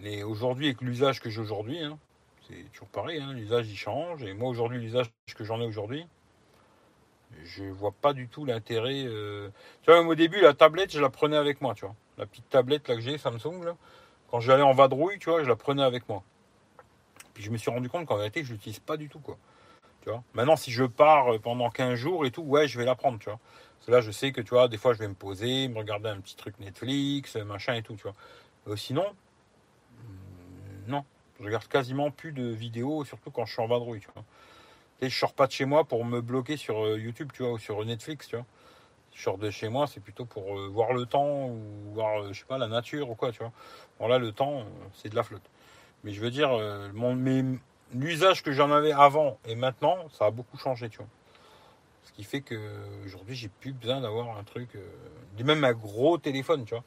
[0.03, 1.99] Mais aujourd'hui, avec l'usage que j'ai aujourd'hui, hein,
[2.49, 4.23] c'est toujours pareil, hein, l'usage il change.
[4.23, 6.07] Et moi aujourd'hui, l'usage que j'en ai aujourd'hui,
[7.45, 9.05] je vois pas du tout l'intérêt.
[9.07, 9.49] Euh,
[9.83, 11.95] tu vois, au début, la tablette, je la prenais avec moi, tu vois.
[12.19, 13.77] La petite tablette là que j'ai, Samsung, là.
[14.31, 16.23] Quand j'allais en vadrouille, tu vois, je la prenais avec moi.
[17.35, 19.37] Puis je me suis rendu compte qu'en réalité, je l'utilise pas du tout, quoi.
[20.03, 20.23] Tu vois.
[20.35, 23.27] Maintenant, si je pars pendant 15 jours et tout, ouais, je vais la prendre, tu
[23.27, 23.39] vois.
[23.79, 26.09] Parce là, je sais que, tu vois, des fois, je vais me poser, me regarder
[26.09, 28.15] un petit truc Netflix, machin et tout, tu vois.
[28.69, 29.05] Euh, sinon,
[30.89, 31.05] non.
[31.41, 34.25] Je regarde quasiment plus de vidéos, surtout quand je suis en vadrouille, tu vois.
[35.03, 37.59] Je sors pas de chez moi pour me bloquer sur euh, YouTube, tu vois, ou
[37.59, 38.47] sur Netflix, tu vois.
[39.13, 41.61] Je sors de chez moi, c'est plutôt pour euh, voir le temps ou
[41.93, 43.53] voir, euh, je sais pas, la nature ou quoi, tu vois.
[43.99, 44.65] Bon là, le temps,
[44.95, 45.49] c'est de la flotte.
[46.05, 46.51] Mais je veux dire,
[47.93, 51.09] l'usage que j'en avais avant et maintenant, ça a beaucoup changé, tu vois.
[52.05, 52.57] Ce qui fait que
[53.05, 54.79] aujourd'hui, j'ai plus besoin d'avoir un truc,
[55.43, 56.85] même un gros téléphone, tu vois.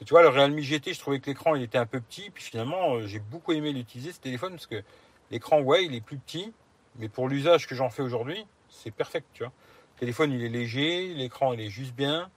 [0.00, 2.42] Tu vois, le Realme GT, je trouvais que l'écran il était un peu petit, puis
[2.42, 4.82] finalement, j'ai beaucoup aimé l'utiliser ce téléphone parce que
[5.30, 6.52] l'écran, ouais, il est plus petit,
[6.96, 9.52] mais pour l'usage que j'en fais aujourd'hui, c'est perfect, tu vois.
[9.94, 12.28] Le téléphone, il est léger, l'écran, il est juste bien,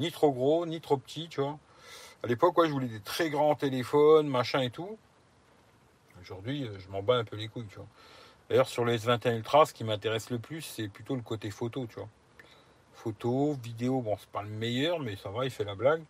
[0.00, 1.58] ni trop gros, ni trop petit, tu vois.
[2.24, 4.98] À l'époque, je voulais des très grands téléphones, machin et tout.
[6.20, 7.86] Aujourd'hui, euh, je m'en bats un peu les couilles, tu vois.
[8.50, 11.86] D'ailleurs, sur le S21 Ultra, ce qui m'intéresse le plus, c'est plutôt le côté photo,
[11.86, 12.08] tu vois.
[12.92, 16.02] Photo, vidéo, bon, c'est pas le meilleur, mais ça va, il fait la blague.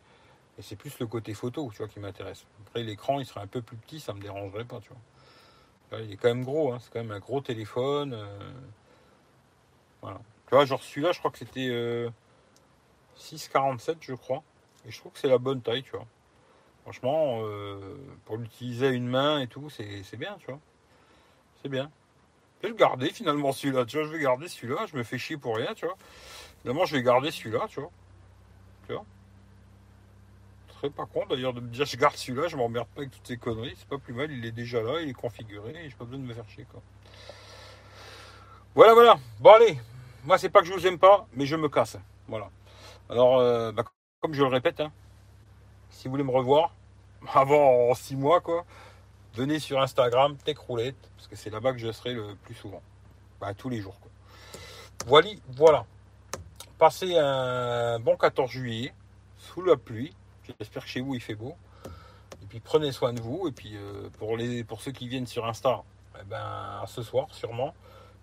[0.59, 2.45] Et c'est plus le côté photo, tu vois, qui m'intéresse.
[2.67, 4.99] Après, l'écran, il serait un peu plus petit, ça me dérangerait pas, tu vois
[5.97, 6.79] il est quand même gros, hein.
[6.81, 8.13] c'est quand même un gros téléphone.
[8.15, 8.53] Euh,
[10.03, 10.21] voilà.
[10.47, 11.69] Tu vois, genre celui-là, je crois que c'était
[13.19, 14.43] 6,47, euh, je crois.
[14.87, 16.07] Et je trouve que c'est la bonne taille, tu vois.
[16.83, 20.61] Franchement, euh, pour l'utiliser à une main et tout, c'est bien, tu vois.
[21.63, 21.91] C'est bien.
[22.59, 24.07] Je vais le garder finalement celui-là, tu vois.
[24.07, 25.97] Je vais garder celui-là, je me fais chier pour rien, tu vois.
[26.63, 27.91] Finalement, je vais garder celui-là, tu vois.
[28.87, 29.05] Tu vois
[30.87, 33.37] pas con d'ailleurs de me dire je garde celui-là, je m'emmerde pas avec toutes ces
[33.37, 36.05] conneries, c'est pas plus mal, il est déjà là, il est configuré, et j'ai pas
[36.05, 36.81] besoin de me faire chier quoi.
[38.75, 39.79] Voilà voilà, bon allez,
[40.25, 41.97] moi c'est pas que je vous aime pas, mais je me casse.
[42.29, 42.51] Voilà.
[43.11, 43.85] Alors euh, bah,
[44.21, 44.93] comme je le répète, hein,
[45.91, 46.75] si vous voulez me revoir,
[47.35, 48.65] avant six mois quoi,
[49.35, 52.83] venez sur Instagram, Techroulette, parce que c'est là-bas que je serai le plus souvent.
[53.41, 54.11] Bah, tous les jours quoi.
[55.07, 55.87] Voilà, voilà.
[56.79, 58.95] Passez un bon 14 juillet,
[59.37, 60.15] sous la pluie,
[60.59, 61.57] J'espère que chez vous il fait beau.
[62.43, 63.49] Et puis prenez soin de vous.
[63.49, 65.83] Et puis euh, pour, les, pour ceux qui viennent sur Insta,
[66.21, 67.75] eh ben, ce soir sûrement.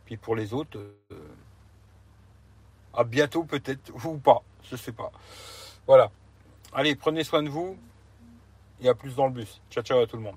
[0.05, 1.17] Puis pour les autres, euh,
[2.93, 4.43] à bientôt peut-être ou pas.
[4.63, 5.11] Je sais pas.
[5.87, 6.11] Voilà.
[6.73, 7.77] Allez, prenez soin de vous.
[8.81, 9.61] Et à plus dans le bus.
[9.69, 10.35] Ciao ciao à tout le monde.